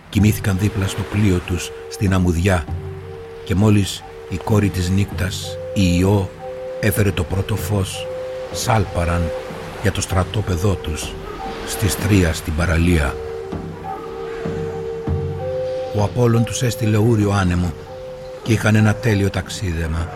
κοιμήθηκαν 0.09 0.57
δίπλα 0.59 0.87
στο 0.87 1.01
πλοίο 1.01 1.37
τους 1.37 1.71
στην 1.89 2.13
αμμουδιά 2.13 2.65
και 3.45 3.55
μόλις 3.55 4.03
η 4.29 4.37
κόρη 4.37 4.69
της 4.69 4.89
νύκτας, 4.89 5.57
η 5.73 5.97
Ιώ, 5.99 6.29
έφερε 6.79 7.11
το 7.11 7.23
πρώτο 7.23 7.55
φως, 7.55 8.07
σάλπαραν 8.51 9.31
για 9.81 9.91
το 9.91 10.01
στρατόπεδό 10.01 10.73
τους 10.75 11.13
στις 11.67 11.95
τρία 11.95 12.33
στην 12.33 12.55
παραλία. 12.55 13.15
Ο 15.95 16.03
Απόλλων 16.03 16.43
τους 16.43 16.61
έστειλε 16.61 16.97
ούριο 16.97 17.31
άνεμο 17.31 17.73
και 18.43 18.53
είχαν 18.53 18.75
ένα 18.75 18.93
τέλειο 18.93 19.29
ταξίδεμα 19.29 20.09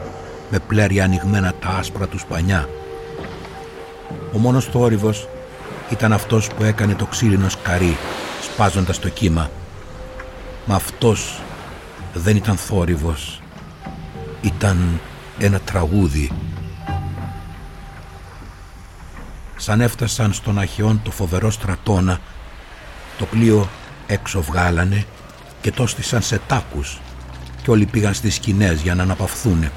με 0.49 0.59
πλέρια 0.59 1.03
ανοιγμένα 1.03 1.53
τα 1.59 1.67
άσπρα 1.67 2.07
τους 2.07 2.25
πανιά. 2.25 2.69
Ο 4.33 4.37
μόνος 4.37 4.65
θόρυβος 4.65 5.27
ήταν 5.89 6.13
αυτός 6.13 6.47
που 6.47 6.63
έκανε 6.63 6.93
το 6.93 7.05
ξύλινο 7.05 7.49
σκαρί 7.49 7.97
σπάζοντας 8.41 8.99
το 8.99 9.09
κύμα. 9.09 9.49
Μα 10.65 10.75
αυτός 10.75 11.41
δεν 12.13 12.35
ήταν 12.35 12.55
θόρυβος. 12.55 13.41
Ήταν 14.41 14.99
ένα 15.39 15.59
τραγούδι. 15.59 16.31
Σαν 19.61 19.81
έφτασαν 19.81 20.33
στον 20.33 20.59
Αχαιόν 20.59 21.01
το 21.03 21.11
φοβερό 21.11 21.51
στρατόνα, 21.51 22.19
το 23.17 23.25
πλοίο 23.25 23.69
έξω 24.07 24.41
βγάλανε 24.41 25.05
και 25.61 25.71
το 25.71 25.87
στήσαν 25.87 26.21
σε 26.21 26.41
τάκους 26.47 26.99
και 27.63 27.71
όλοι 27.71 27.85
πήγαν 27.85 28.13
στις 28.13 28.35
σκηνές 28.35 28.81
για 28.81 28.95
να 28.95 29.03
αναπαυθούνε. 29.03 29.71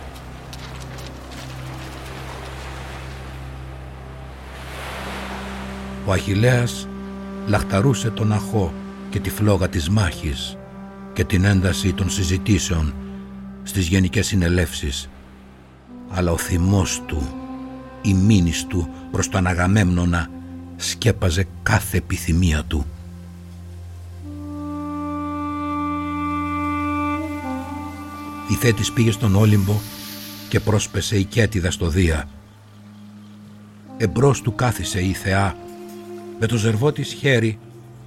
Ο 6.07 6.12
Αχιλέας 6.12 6.88
λαχταρούσε 7.47 8.11
τον 8.11 8.33
αχώ 8.33 8.73
και 9.11 9.20
τη 9.20 9.31
φλόγα 9.31 9.68
της 9.68 9.88
μάχης 9.88 10.57
και 11.12 11.25
την 11.25 11.44
ένταση 11.44 11.92
των 11.92 12.11
συζητήσεων 12.11 12.94
στις 13.62 13.87
γενικές 13.87 14.27
συνελεύσεις 14.27 15.09
αλλά 16.11 16.33
ο 16.33 16.37
θυμός 16.37 17.03
του, 17.07 17.43
η 18.04 18.14
μήνης 18.14 18.66
του 18.66 18.88
προς 19.10 19.28
τον 19.28 19.46
Αγαμέμνονα 19.46 20.30
σκέπαζε 20.76 21.46
κάθε 21.62 21.96
επιθυμία 21.96 22.64
του. 22.64 22.86
Η 28.50 28.54
Θέτης 28.54 28.92
πήγε 28.92 29.10
στον 29.10 29.34
Όλυμπο 29.34 29.74
και 30.48 30.60
πρόσπεσε 30.60 31.18
η 31.18 31.24
Κέτιδα 31.24 31.70
στο 31.70 31.88
Δία. 31.88 32.28
Εμπρός 33.96 34.40
του 34.40 34.54
κάθισε 34.54 35.00
η 35.00 35.12
Θεά 35.12 35.56
με 36.40 36.46
το 36.46 36.56
ζερβό 36.56 36.92
της 36.92 37.12
χέρι 37.12 37.58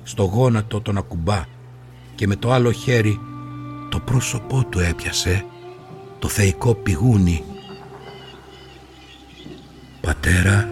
στο 0.03 0.23
γόνατο 0.23 0.81
τον 0.81 0.97
ακουμπά 0.97 1.45
και 2.15 2.27
με 2.27 2.35
το 2.35 2.51
άλλο 2.51 2.71
χέρι 2.71 3.19
το 3.89 3.99
πρόσωπό 3.99 4.65
του 4.69 4.79
έπιασε 4.79 5.45
το 6.19 6.27
θεϊκό 6.27 6.73
πηγούνι. 6.73 7.43
«Πατέρα, 10.07 10.69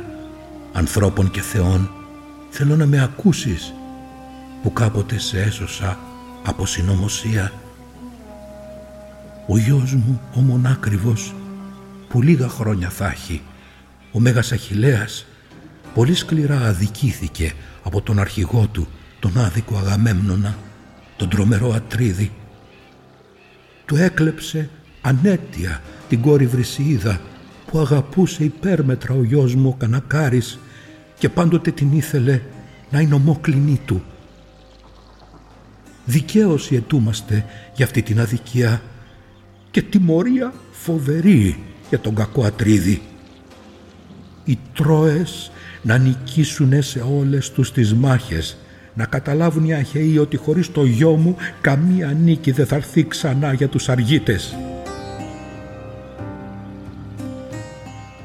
ανθρώπων 0.73 1.31
και 1.31 1.41
θεών, 1.41 1.89
θέλω 2.49 2.75
να 2.75 2.85
με 2.85 3.03
ακούσεις 3.03 3.73
που 4.63 4.73
κάποτε 4.73 5.19
σε 5.19 5.41
έσωσα 5.41 5.99
από 6.45 6.65
συνωμοσία. 6.65 7.51
Ο 9.47 9.57
γιος 9.57 9.93
μου, 9.93 10.21
ο 10.35 10.39
μονάκριβος, 10.39 11.33
που 12.09 12.21
λίγα 12.21 12.47
χρόνια 12.47 12.89
θα 12.89 13.07
έχει, 13.07 13.41
ο 14.11 14.19
Μέγας 14.19 14.51
Αχιλέας, 14.51 15.25
πολύ 15.93 16.15
σκληρά 16.15 16.59
αδικήθηκε 16.59 17.53
από 17.83 18.01
τον 18.01 18.19
αρχηγό 18.19 18.67
του, 18.71 18.87
τον 19.19 19.37
άδικο 19.37 19.77
Αγαμέμνονα, 19.77 20.57
τον 21.15 21.29
τρομερό 21.29 21.73
Ατρίδη. 21.73 22.31
Του 23.85 23.95
έκλεψε 23.95 24.69
ανέτεια 25.01 25.81
την 26.09 26.21
κόρη 26.21 26.45
Βρυσιίδα 26.47 27.21
που 27.65 27.79
αγαπούσε 27.79 28.43
υπέρμετρα 28.43 29.13
ο 29.13 29.23
γιος 29.23 29.55
μου 29.55 29.69
ο 29.69 29.75
Κανακάρης 29.77 30.59
και 31.17 31.29
πάντοτε 31.29 31.71
την 31.71 31.91
ήθελε 31.91 32.41
να 32.91 32.99
είναι 32.99 33.13
ομόκλινή 33.13 33.81
του. 33.85 34.03
Δικαίωση 36.05 36.75
ετούμαστε 36.75 37.45
για 37.75 37.85
αυτή 37.85 38.01
την 38.01 38.19
αδικία 38.19 38.81
και 39.71 39.81
τιμωρία 39.81 40.53
φοβερή 40.71 41.63
για 41.89 41.99
τον 41.99 42.15
κακό 42.15 42.43
Ατρίδη. 42.43 43.01
Οι 44.43 44.57
Τρόες 44.73 45.51
να 45.81 45.97
νικήσουν 45.97 46.83
σε 46.83 46.99
όλες 47.19 47.51
τους 47.51 47.71
τις 47.71 47.93
μάχες, 47.93 48.57
να 48.93 49.05
καταλάβουν 49.05 49.65
οι 49.65 49.73
Αχαιοί 49.73 50.17
ότι 50.17 50.37
χωρίς 50.37 50.71
το 50.71 50.85
γιο 50.85 51.11
μου 51.11 51.35
καμία 51.61 52.07
νίκη 52.07 52.51
δεν 52.51 52.65
θα 52.65 52.75
έρθει 52.75 53.07
ξανά 53.07 53.53
για 53.53 53.67
τους 53.67 53.89
αργίτες. 53.89 54.55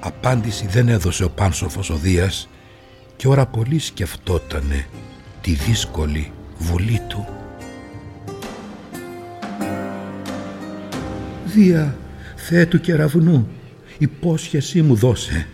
Απάντηση 0.00 0.66
δεν 0.66 0.88
έδωσε 0.88 1.24
ο 1.24 1.30
Πάνσοφος 1.30 1.90
ο 1.90 1.96
Δίας 1.96 2.48
και 3.16 3.28
ώρα 3.28 3.46
πολύ 3.46 3.78
σκεφτότανε 3.78 4.86
τη 5.40 5.52
δύσκολη 5.52 6.32
βουλή 6.58 7.00
του. 7.08 7.28
«Δία, 11.44 11.96
Θεέ 12.36 12.66
του 12.66 12.80
κεραυνού, 12.80 13.48
υπόσχεσή 13.98 14.82
μου 14.82 14.94
δώσε», 14.94 15.46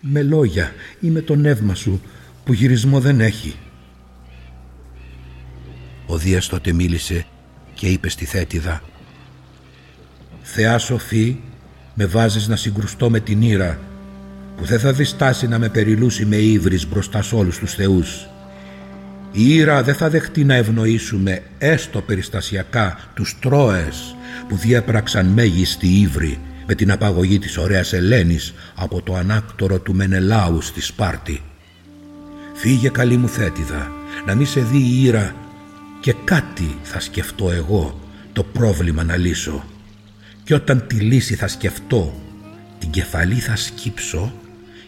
με 0.00 0.22
λόγια 0.22 0.72
ή 1.00 1.08
με 1.08 1.20
το 1.20 1.34
νεύμα 1.34 1.74
σου 1.74 2.00
που 2.44 2.52
γυρισμό 2.52 3.00
δεν 3.00 3.20
έχει. 3.20 3.56
Ο 6.06 6.16
Δίας 6.16 6.46
τότε 6.46 6.72
μίλησε 6.72 7.26
και 7.74 7.86
είπε 7.86 8.08
στη 8.08 8.24
θέτιδα 8.24 8.82
«Θεά 10.42 10.78
σοφή, 10.78 11.36
με 12.00 12.06
βάζεις 12.06 12.48
να 12.48 12.56
συγκρουστώ 12.56 13.10
με 13.10 13.20
την 13.20 13.42
ήρα 13.42 13.78
που 14.56 14.64
δεν 14.64 14.78
θα 14.78 14.92
διστάσει 14.92 15.48
να 15.48 15.58
με 15.58 15.68
περιλούσει 15.68 16.24
με 16.24 16.36
ύβρις 16.36 16.88
μπροστά 16.88 17.22
σε 17.22 17.34
όλους 17.34 17.58
τους 17.58 17.74
θεούς. 17.74 18.28
Η 19.32 19.54
ήρα 19.54 19.82
δεν 19.82 19.94
θα 19.94 20.10
δεχτεί 20.10 20.44
να 20.44 20.54
ευνοήσουμε 20.54 21.42
έστω 21.58 22.00
περιστασιακά 22.00 22.98
τους 23.14 23.38
Τρόες 23.40 24.16
που 24.48 24.56
διέπραξαν 24.56 25.26
μέγιστη 25.26 25.86
ύβρη 25.86 26.38
με 26.66 26.74
την 26.74 26.90
απαγωγή 26.90 27.38
της 27.38 27.56
ωραίας 27.56 27.92
Ελένης 27.92 28.54
από 28.74 29.02
το 29.02 29.14
ανάκτορο 29.14 29.78
του 29.78 29.94
Μενελάου 29.94 30.60
στη 30.60 30.80
Σπάρτη. 30.80 31.42
Φύγε 32.54 32.88
καλή 32.88 33.16
μου 33.16 33.28
θέτιδα, 33.28 33.90
να 34.26 34.34
μη 34.34 34.44
σε 34.44 34.60
δει 34.60 34.78
η 34.78 35.04
ήρα 35.04 35.34
και 36.00 36.14
κάτι 36.24 36.76
θα 36.82 37.00
σκεφτώ 37.00 37.50
εγώ 37.50 38.00
το 38.32 38.42
πρόβλημα 38.42 39.04
να 39.04 39.16
λύσω. 39.16 39.64
Και 40.48 40.54
όταν 40.54 40.86
τη 40.86 40.96
λύση 40.96 41.34
θα 41.34 41.48
σκεφτώ, 41.48 42.14
την 42.78 42.90
κεφαλή 42.90 43.34
θα 43.34 43.56
σκύψω 43.56 44.32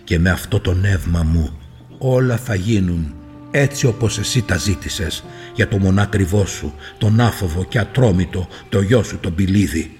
και 0.04 0.18
με 0.18 0.30
αυτό 0.30 0.60
το 0.60 0.74
νεύμα 0.74 1.22
μου 1.22 1.58
όλα 1.98 2.36
θα 2.36 2.54
γίνουν 2.54 3.14
έτσι 3.50 3.86
όπως 3.86 4.18
εσύ 4.18 4.42
τα 4.42 4.56
ζήτησες 4.56 5.24
για 5.54 5.68
το 5.68 5.78
μονάκριβό 5.78 6.46
σου, 6.46 6.74
τον 6.98 7.20
άφοβο 7.20 7.64
και 7.64 7.78
ατρόμητο, 7.78 8.48
το 8.68 8.80
γιο 8.80 9.02
σου 9.02 9.18
τον 9.18 9.34
Πηλίδη. 9.34 9.98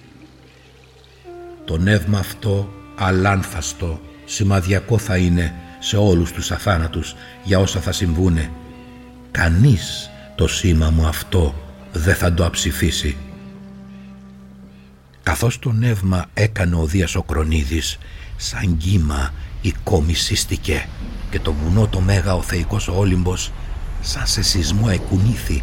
Το 1.64 1.78
νεύμα 1.78 2.18
αυτό 2.18 2.72
αλάνθαστο, 2.96 4.00
σημαδιακό 4.24 4.98
θα 4.98 5.16
είναι 5.16 5.54
σε 5.78 5.96
όλους 5.96 6.32
τους 6.32 6.50
αθάνατους 6.50 7.14
για 7.44 7.58
όσα 7.58 7.80
θα 7.80 7.92
συμβούνε. 7.92 8.50
Κανείς 9.30 10.10
το 10.34 10.48
σήμα 10.48 10.90
μου 10.90 11.06
αυτό 11.06 11.54
δεν 11.92 12.14
θα 12.14 12.34
το 12.34 12.44
αψηφίσει. 12.44 13.16
Καθώς 15.22 15.58
το 15.58 15.72
νεύμα 15.72 16.26
έκανε 16.34 16.76
ο 16.76 16.86
Δίας 16.86 17.14
ο 17.14 17.22
Κρονίδης, 17.22 17.98
σαν 18.36 18.76
κύμα 18.76 19.32
η 19.60 19.74
κόμη 19.84 20.14
σύστηκε 20.14 20.88
και 21.30 21.40
το 21.40 21.52
βουνό 21.52 21.86
το 21.86 22.00
μέγα 22.00 22.34
ο 22.34 22.42
θεϊκός 22.42 22.88
ο 22.88 22.94
Όλυμπος 22.96 23.52
σαν 24.00 24.26
σε 24.26 24.42
σεισμό 24.42 24.86
εκουνήθη. 24.90 25.62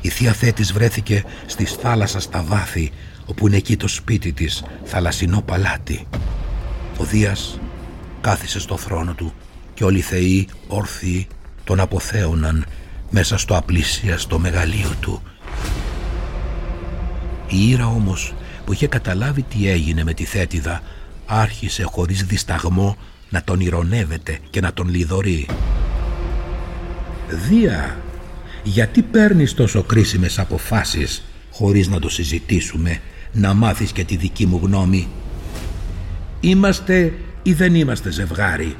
Η 0.00 0.08
θεία 0.08 0.32
Θέτης 0.32 0.72
βρέθηκε 0.72 1.24
στη 1.46 1.64
θάλασσας 1.64 2.22
στα 2.22 2.42
βάθη 2.42 2.92
όπου 3.26 3.46
είναι 3.46 3.56
εκεί 3.56 3.76
το 3.76 3.88
σπίτι 3.88 4.32
της, 4.32 4.64
θαλασσινό 4.84 5.42
παλάτι. 5.42 6.06
Ο 6.98 7.04
Δίας 7.04 7.60
κάθισε 8.20 8.60
στο 8.60 8.76
θρόνο 8.76 9.12
του 9.12 9.34
και 9.74 9.84
όλοι 9.84 9.98
οι 9.98 10.02
θεοί 10.02 10.48
όρθιοι 10.66 11.26
τον 11.64 11.80
αποθέωναν 11.80 12.66
μέσα 13.10 13.38
στο 13.38 13.56
απλήσιαστο 13.56 14.38
μεγαλείο 14.38 14.94
του. 15.00 15.22
Η 17.48 17.68
Ήρα 17.68 17.86
όμως 17.86 18.34
που 18.70 18.76
είχε 18.76 18.86
καταλάβει 18.86 19.42
τι 19.42 19.68
έγινε 19.68 20.04
με 20.04 20.14
τη 20.14 20.24
θέτιδα 20.24 20.82
άρχισε 21.26 21.82
χωρίς 21.82 22.24
δισταγμό 22.24 22.96
να 23.30 23.42
τον 23.42 23.60
ηρωνεύεται 23.60 24.38
και 24.50 24.60
να 24.60 24.72
τον 24.72 24.88
λιδωρεί. 24.88 25.46
«Δία, 27.48 27.98
γιατί 28.62 29.02
παίρνεις 29.02 29.54
τόσο 29.54 29.82
κρίσιμες 29.82 30.38
αποφάσεις 30.38 31.22
χωρίς 31.50 31.88
να 31.88 31.98
το 31.98 32.08
συζητήσουμε, 32.08 33.00
να 33.32 33.54
μάθεις 33.54 33.92
και 33.92 34.04
τη 34.04 34.16
δική 34.16 34.46
μου 34.46 34.60
γνώμη; 34.62 35.08
Είμαστε 36.40 37.14
ή 37.42 37.52
δεν 37.52 37.74
είμαστε 37.74 38.10
ζευγάρι; 38.10 38.76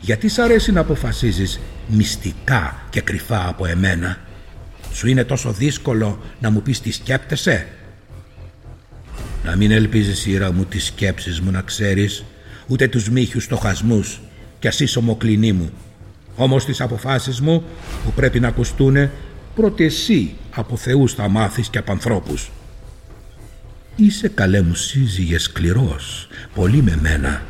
Γιατί 0.00 0.28
σ' 0.28 0.38
αρέσει 0.38 0.72
να 0.72 0.80
αποφασίζεις 0.80 1.60
μυστικά 1.88 2.82
και 2.90 3.00
κρυφά 3.00 3.48
από 3.48 3.66
εμένα; 3.66 4.18
Σου 4.92 5.08
είναι 5.08 5.24
τόσο 5.24 5.52
δύσκολο 5.52 6.22
να 6.40 6.50
μου 6.50 6.62
πεις 6.62 6.80
τι 6.80 6.92
σκέπτεσαι; 6.92 7.66
Να 9.44 9.56
μην 9.56 9.70
ελπίζεις 9.70 10.26
ήρα 10.26 10.52
μου 10.52 10.64
τις 10.64 10.84
σκέψεις 10.84 11.40
μου 11.40 11.50
να 11.50 11.60
ξέρεις, 11.60 12.24
ούτε 12.66 12.88
τους 12.88 13.10
μύχιους 13.10 13.44
στοχασμούς 13.44 14.20
κι 14.58 14.68
ας 14.68 14.80
είσαι 14.80 14.98
ομοκλινή 14.98 15.52
μου. 15.52 15.70
Όμως 16.36 16.64
τις 16.64 16.80
αποφάσεις 16.80 17.40
μου 17.40 17.62
που 18.04 18.12
πρέπει 18.12 18.40
να 18.40 18.48
ακουστούν 18.48 19.10
πρώτη 19.54 19.84
εσύ 19.84 20.34
από 20.50 20.76
θεούς 20.76 21.12
θα 21.12 21.28
μάθεις 21.28 21.68
και 21.68 21.78
από 21.78 21.92
ανθρώπους. 21.92 22.50
Είσαι 23.96 24.28
καλέ 24.28 24.62
μου 24.62 24.74
σύζυγες 24.74 25.42
σκληρός, 25.42 26.28
πολύ 26.54 26.82
με 26.82 26.98
μένα, 27.00 27.42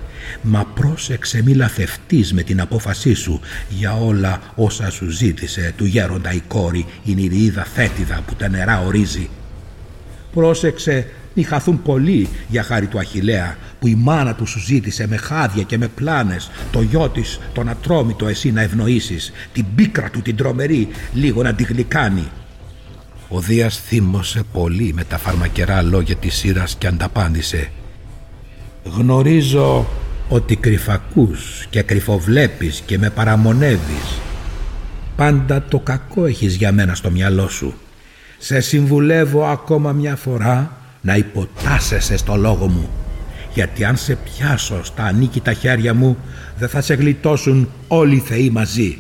μα 0.43 0.65
πρόσεξε 0.65 1.43
μη 1.43 1.55
λαθευτείς 1.55 2.33
με 2.33 2.43
την 2.43 2.61
απόφασή 2.61 3.15
σου 3.15 3.41
για 3.69 3.97
όλα 3.97 4.41
όσα 4.55 4.91
σου 4.91 5.11
ζήτησε 5.11 5.75
του 5.77 5.85
γέροντα 5.85 6.33
η 6.33 6.41
κόρη 6.41 6.87
η 7.05 7.15
νηριίδα 7.15 7.65
θέτιδα 7.65 8.23
που 8.27 8.35
τα 8.35 8.49
νερά 8.49 8.81
ορίζει. 8.81 9.29
Πρόσεξε 10.33 11.07
μη 11.35 11.43
χαθούν 11.43 11.83
πολύ 11.83 12.29
για 12.49 12.63
χάρη 12.63 12.87
του 12.87 12.99
Αχιλέα 12.99 13.57
που 13.81 13.87
η 13.87 13.95
μάνα 13.95 14.35
του 14.35 14.47
σου 14.47 14.59
ζήτησε 14.59 15.07
με 15.07 15.17
χάδια 15.17 15.63
και 15.63 15.79
με 15.79 15.89
πλάνες 15.89 16.51
το 16.71 16.81
γιο 16.81 17.09
της 17.09 17.41
τον 17.53 17.69
ατρόμητο 17.69 18.27
εσύ 18.27 18.53
να 18.53 18.63
ευνοήσεις 18.63 19.33
την 19.53 19.65
πίκρα 19.75 20.11
του 20.11 20.23
την 20.23 20.37
τρομερή 20.37 20.89
λίγο 21.13 21.43
να 21.43 21.55
τη 21.55 21.65
γλυκάνει. 21.65 22.29
Ο 23.29 23.41
Δίας 23.41 23.79
θύμωσε 23.79 24.43
πολύ 24.53 24.93
με 24.95 25.05
τα 25.05 25.19
φαρμακερά 25.19 25.83
λόγια 25.83 26.17
της 26.17 26.35
σύρας 26.35 26.77
και 26.79 26.87
ανταπάντησε 26.87 27.71
«Γνωρίζω 28.85 29.87
ότι 30.29 30.57
κρυφακούς 30.57 31.67
και 31.71 31.83
κρυφοβλέπεις 31.83 32.83
και 32.87 32.99
με 32.99 33.11
παραμονεύεις. 33.11 34.21
Πάντα 35.17 35.63
το 35.63 35.79
κακό 35.79 36.27
έχεις 36.27 36.55
για 36.55 36.73
μένα 36.73 36.95
στο 36.95 37.11
μυαλό 37.11 37.49
σου. 37.49 37.75
Σε 38.39 38.61
συμβουλεύω 38.61 39.45
ακόμα 39.45 39.93
μια 39.93 40.17
φορά 40.17 40.84
να 41.05 41.17
υποτάσσεσαι 41.17 42.17
στο 42.17 42.37
λόγο 42.37 42.69
μου 42.69 42.89
γιατί 43.55 43.85
αν 43.85 43.97
σε 43.97 44.17
πιάσω 44.17 44.85
στα 44.85 45.05
ανίκητα 45.05 45.53
χέρια 45.53 45.95
μου 45.95 46.19
δεν 46.59 46.69
θα 46.69 46.81
σε 46.81 46.95
γλιτώσουν 46.95 47.69
όλοι 47.89 48.17
οι 48.17 48.19
θεοί 48.19 48.51
μαζί. 48.51 48.99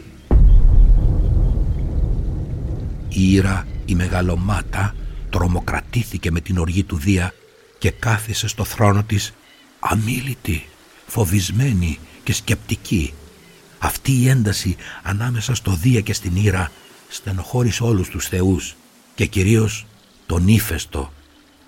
Η 3.08 3.32
Ήρα 3.32 3.66
η 3.84 3.94
μεγαλομάτα 3.94 4.94
τρομοκρατήθηκε 5.30 6.30
με 6.30 6.40
την 6.40 6.58
οργή 6.58 6.82
του 6.82 6.96
Δία 6.96 7.34
και 7.78 7.90
κάθισε 7.90 8.48
στο 8.48 8.64
θρόνο 8.64 9.02
της 9.02 9.32
αμήλυτη, 9.78 10.66
φοβισμένη 11.06 11.98
και 12.22 12.32
σκεπτική. 12.32 13.12
Αυτή 13.78 14.12
η 14.12 14.28
ένταση 14.28 14.76
ανάμεσα 15.02 15.54
στο 15.54 15.72
Δία 15.72 16.00
και 16.00 16.12
στην 16.12 16.36
Ήρα 16.36 16.70
στενοχώρησε 17.08 17.82
όλους 17.82 18.08
τους 18.08 18.28
θεούς 18.28 18.76
και 19.14 19.26
κυρίως 19.26 19.86
τον 20.26 20.48
ύφεστο 20.48 21.12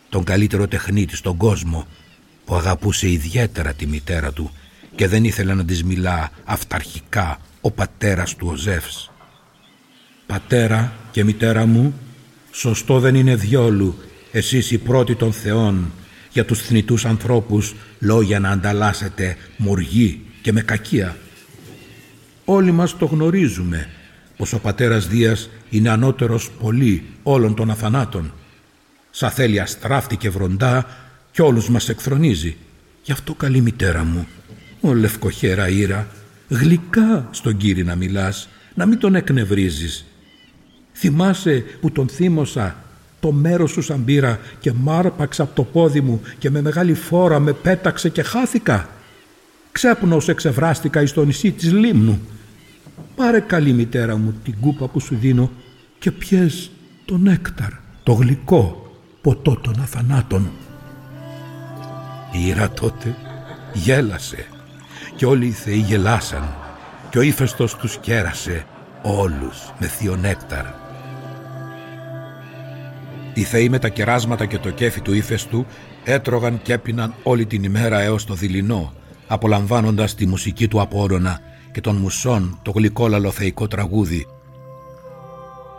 τον 0.08 0.24
καλύτερο 0.24 0.68
τεχνίτη 0.68 1.16
στον 1.16 1.36
κόσμο 1.36 1.86
που 2.44 2.54
αγαπούσε 2.54 3.10
ιδιαίτερα 3.10 3.72
τη 3.72 3.86
μητέρα 3.86 4.32
του 4.32 4.50
και 4.94 5.08
δεν 5.08 5.24
ήθελε 5.24 5.54
να 5.54 5.64
της 5.64 5.84
μιλά 5.84 6.30
αυταρχικά 6.44 7.40
ο 7.60 7.70
πατέρας 7.70 8.36
του 8.36 8.48
ο 8.50 8.54
Ζεύς. 8.54 9.10
«Πατέρα 10.26 10.92
και 11.10 11.24
μητέρα 11.24 11.66
μου, 11.66 11.94
σωστό 12.50 13.00
δεν 13.00 13.14
είναι 13.14 13.36
διόλου 13.36 13.98
εσείς 14.32 14.70
οι 14.70 14.78
πρώτοι 14.78 15.14
των 15.14 15.32
θεών 15.32 15.92
για 16.32 16.44
τους 16.44 16.60
θνητούς 16.60 17.04
ανθρώπους 17.04 17.74
λόγια 17.98 18.40
να 18.40 18.50
ανταλλάσσετε 18.50 19.36
μοργή 19.56 20.20
και 20.42 20.52
με 20.52 20.60
κακία. 20.60 21.16
Όλοι 22.44 22.72
μας 22.72 22.96
το 22.96 23.06
γνωρίζουμε 23.06 23.88
πως 24.36 24.52
ο 24.52 24.58
πατέρας 24.58 25.08
Δίας 25.08 25.50
είναι 25.70 25.90
ανώτερος 25.90 26.50
πολύ 26.50 27.04
όλων 27.22 27.54
των 27.54 27.70
αθανάτων 27.70 28.32
Σα 29.18 29.30
θέλει 29.30 29.60
αστράφτη 29.60 30.16
και 30.16 30.30
βροντά 30.30 30.86
κι 31.30 31.42
όλους 31.42 31.68
μας 31.68 31.88
εκθρονίζει. 31.88 32.56
Γι' 33.02 33.12
αυτό 33.12 33.34
καλή 33.34 33.60
μητέρα 33.60 34.04
μου, 34.04 34.26
ο 34.80 34.94
λευκοχέρα 34.94 35.68
ήρα, 35.68 36.08
γλυκά 36.48 37.28
στον 37.30 37.56
Κύρι 37.56 37.84
να 37.84 37.94
μιλάς, 37.94 38.48
να 38.74 38.86
μην 38.86 38.98
τον 38.98 39.14
εκνευρίζεις. 39.14 40.04
Θυμάσαι 40.92 41.64
που 41.80 41.90
τον 41.90 42.08
θύμωσα 42.08 42.76
το 43.20 43.32
μέρος 43.32 43.70
σου 43.70 43.82
σαν 43.82 44.04
πήρα 44.04 44.40
και 44.60 44.72
μάρπαξα 44.72 45.42
από 45.42 45.54
το 45.54 45.62
πόδι 45.62 46.00
μου 46.00 46.20
και 46.38 46.50
με 46.50 46.60
μεγάλη 46.60 46.94
φόρα 46.94 47.38
με 47.38 47.52
πέταξε 47.52 48.08
και 48.08 48.22
χάθηκα. 48.22 48.88
Ξέπνος 49.72 50.28
εξευράστηκα 50.28 51.02
εις 51.02 51.12
το 51.12 51.24
νησί 51.24 51.50
της 51.50 51.72
Λίμνου. 51.72 52.20
Πάρε 53.14 53.40
καλή 53.40 53.72
μητέρα 53.72 54.16
μου 54.16 54.34
την 54.44 54.54
κούπα 54.60 54.88
που 54.88 55.00
σου 55.00 55.16
δίνω 55.20 55.50
και 55.98 56.10
πιες 56.10 56.70
το 57.04 57.16
νέκταρ, 57.16 57.70
το 58.02 58.12
γλυκό 58.12 58.85
ποτό 59.26 59.56
των 59.56 59.80
αθανάτων. 59.80 60.50
Η 62.32 62.46
Ήρα 62.46 62.70
τότε 62.70 63.16
γέλασε 63.72 64.46
και 65.16 65.26
όλοι 65.26 65.46
οι 65.46 65.50
θεοί 65.50 65.78
γελάσαν 65.78 66.54
και 67.10 67.18
ο 67.18 67.20
ύφεστος 67.20 67.74
τους 67.74 67.98
κέρασε 67.98 68.66
όλους 69.02 69.72
με 69.78 69.86
θείο 69.86 70.16
νέκταρ. 70.16 70.64
Οι 73.34 73.42
θεοί 73.42 73.68
με 73.68 73.78
τα 73.78 73.88
κεράσματα 73.88 74.46
και 74.46 74.58
το 74.58 74.70
κέφι 74.70 75.00
του 75.00 75.12
ύφεστου 75.12 75.66
έτρωγαν 76.04 76.62
και 76.62 76.72
έπιναν 76.72 77.14
όλη 77.22 77.46
την 77.46 77.64
ημέρα 77.64 78.00
έως 78.00 78.24
το 78.24 78.34
δειλινό, 78.34 78.92
απολαμβάνοντας 79.26 80.14
τη 80.14 80.26
μουσική 80.26 80.68
του 80.68 80.80
απόρονα 80.80 81.40
και 81.72 81.80
των 81.80 81.96
μουσών 81.96 82.58
το 82.62 82.70
γλυκόλαλο 82.70 83.30
θεϊκό 83.30 83.66
τραγούδι. 83.66 84.26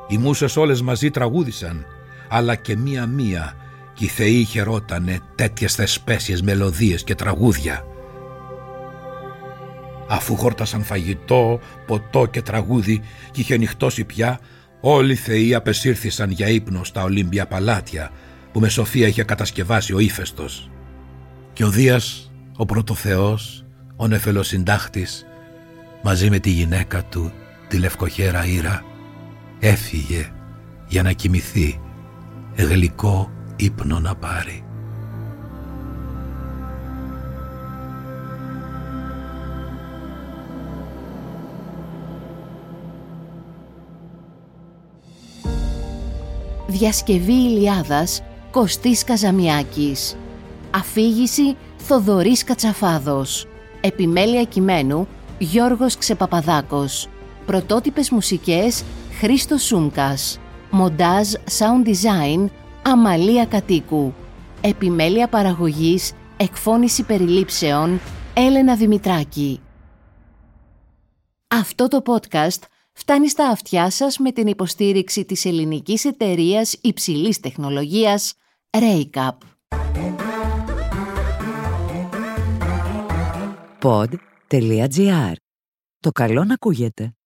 Οι 0.08 0.18
μουσες 0.18 0.58
όλες 0.58 0.82
μαζί 0.82 1.12
τραγούδισαν 1.12 1.86
αλλά 2.30 2.56
και 2.56 2.78
μία-μία 2.78 3.54
και 3.94 4.06
οι 4.06 4.08
θεοί 4.08 4.44
χαιρότανε 4.44 5.20
τέτοιες 5.36 5.76
θεσπέσιες 5.76 6.42
μελωδίες 6.42 7.04
και 7.04 7.16
τραγούδια. 7.16 7.86
Αφού 10.08 10.36
χόρτασαν 10.36 10.84
φαγητό, 10.84 11.60
ποτό 11.86 12.26
και 12.26 12.42
τραγούδι 12.42 13.02
και 13.32 13.42
είχε 13.42 13.58
νυχτώσει 13.58 14.04
πια, 14.04 14.40
όλοι 14.82 15.12
οι 15.12 15.16
θεοί 15.16 15.54
απεσύρθησαν 15.54 16.32
για 16.32 16.48
ύπνο 16.48 16.84
στα 16.84 17.04
Ολύμπια 17.04 17.48
παλάτια 17.48 18.12
που 18.52 18.60
με 18.60 18.70
σοφία 18.70 19.08
είχε 19.08 19.24
κατασκευάσει 19.24 19.94
ο 19.94 20.00
ύφεστος. 20.00 20.70
Και 21.54 21.66
ο 21.66 21.70
Δίας, 21.70 22.32
ο 22.58 22.66
πρωτοθεός, 22.66 23.66
ο 23.96 24.08
νεφελοσυντάχτης, 24.08 25.26
μαζί 26.04 26.30
με 26.30 26.40
τη 26.40 26.50
γυναίκα 26.50 27.04
του, 27.04 27.32
τη 27.68 27.78
λευκοχέρα 27.78 28.46
Ήρα, 28.46 28.84
έφυγε 29.60 30.32
για 30.88 31.04
να 31.04 31.12
κοιμηθεί 31.12 31.80
γλυκό 32.58 33.32
ύπνο 33.56 34.00
να 34.00 34.16
πάρει. 34.16 34.62
Διασκευή 46.68 47.34
Ηλιάδας 47.34 48.22
Κωστής 48.52 49.04
Καζαμιάκης 49.04 50.18
Αφήγηση 50.72 51.56
Θοδωρής 51.78 52.44
Κατσαφάδος 52.44 53.48
Επιμέλεια 53.82 54.44
κειμένου 54.44 55.08
Γιώργος 55.38 55.98
Ξεπαπαδάκος. 55.98 57.08
Πρωτότυπες 57.46 58.10
μουσικές 58.10 58.84
Χρήστος 59.20 59.64
Σούμκας. 59.64 60.40
Μοντάζ 60.72 61.34
Sound 61.58 61.88
Design 61.88 62.46
Αμαλία 62.84 63.46
Κατοίκου. 63.46 64.14
Επιμέλεια 64.62 65.28
παραγωγής 65.28 66.14
Εκφώνηση 66.38 67.04
περιλήψεων 67.04 68.00
Έλενα 68.34 68.76
Δημητράκη. 68.76 69.60
Αυτό 71.48 71.88
το 71.88 72.02
podcast 72.06 72.62
φτάνει 72.94 73.30
στα 73.30 73.48
αυτιά 73.48 73.90
σας 73.90 74.18
με 74.18 74.32
την 74.32 74.48
υποστήριξη 74.48 75.26
της 75.26 75.46
ελληνικής 75.46 76.06
εταιρείας 76.06 76.74
υψηλής 76.82 77.40
τεχνολογίας 77.40 78.34
Raycap. 78.70 79.38
Pod.gr. 83.82 85.34
Το 86.00 86.12
καλό 86.12 86.44
να 86.44 86.54
ακούγεται. 86.54 87.17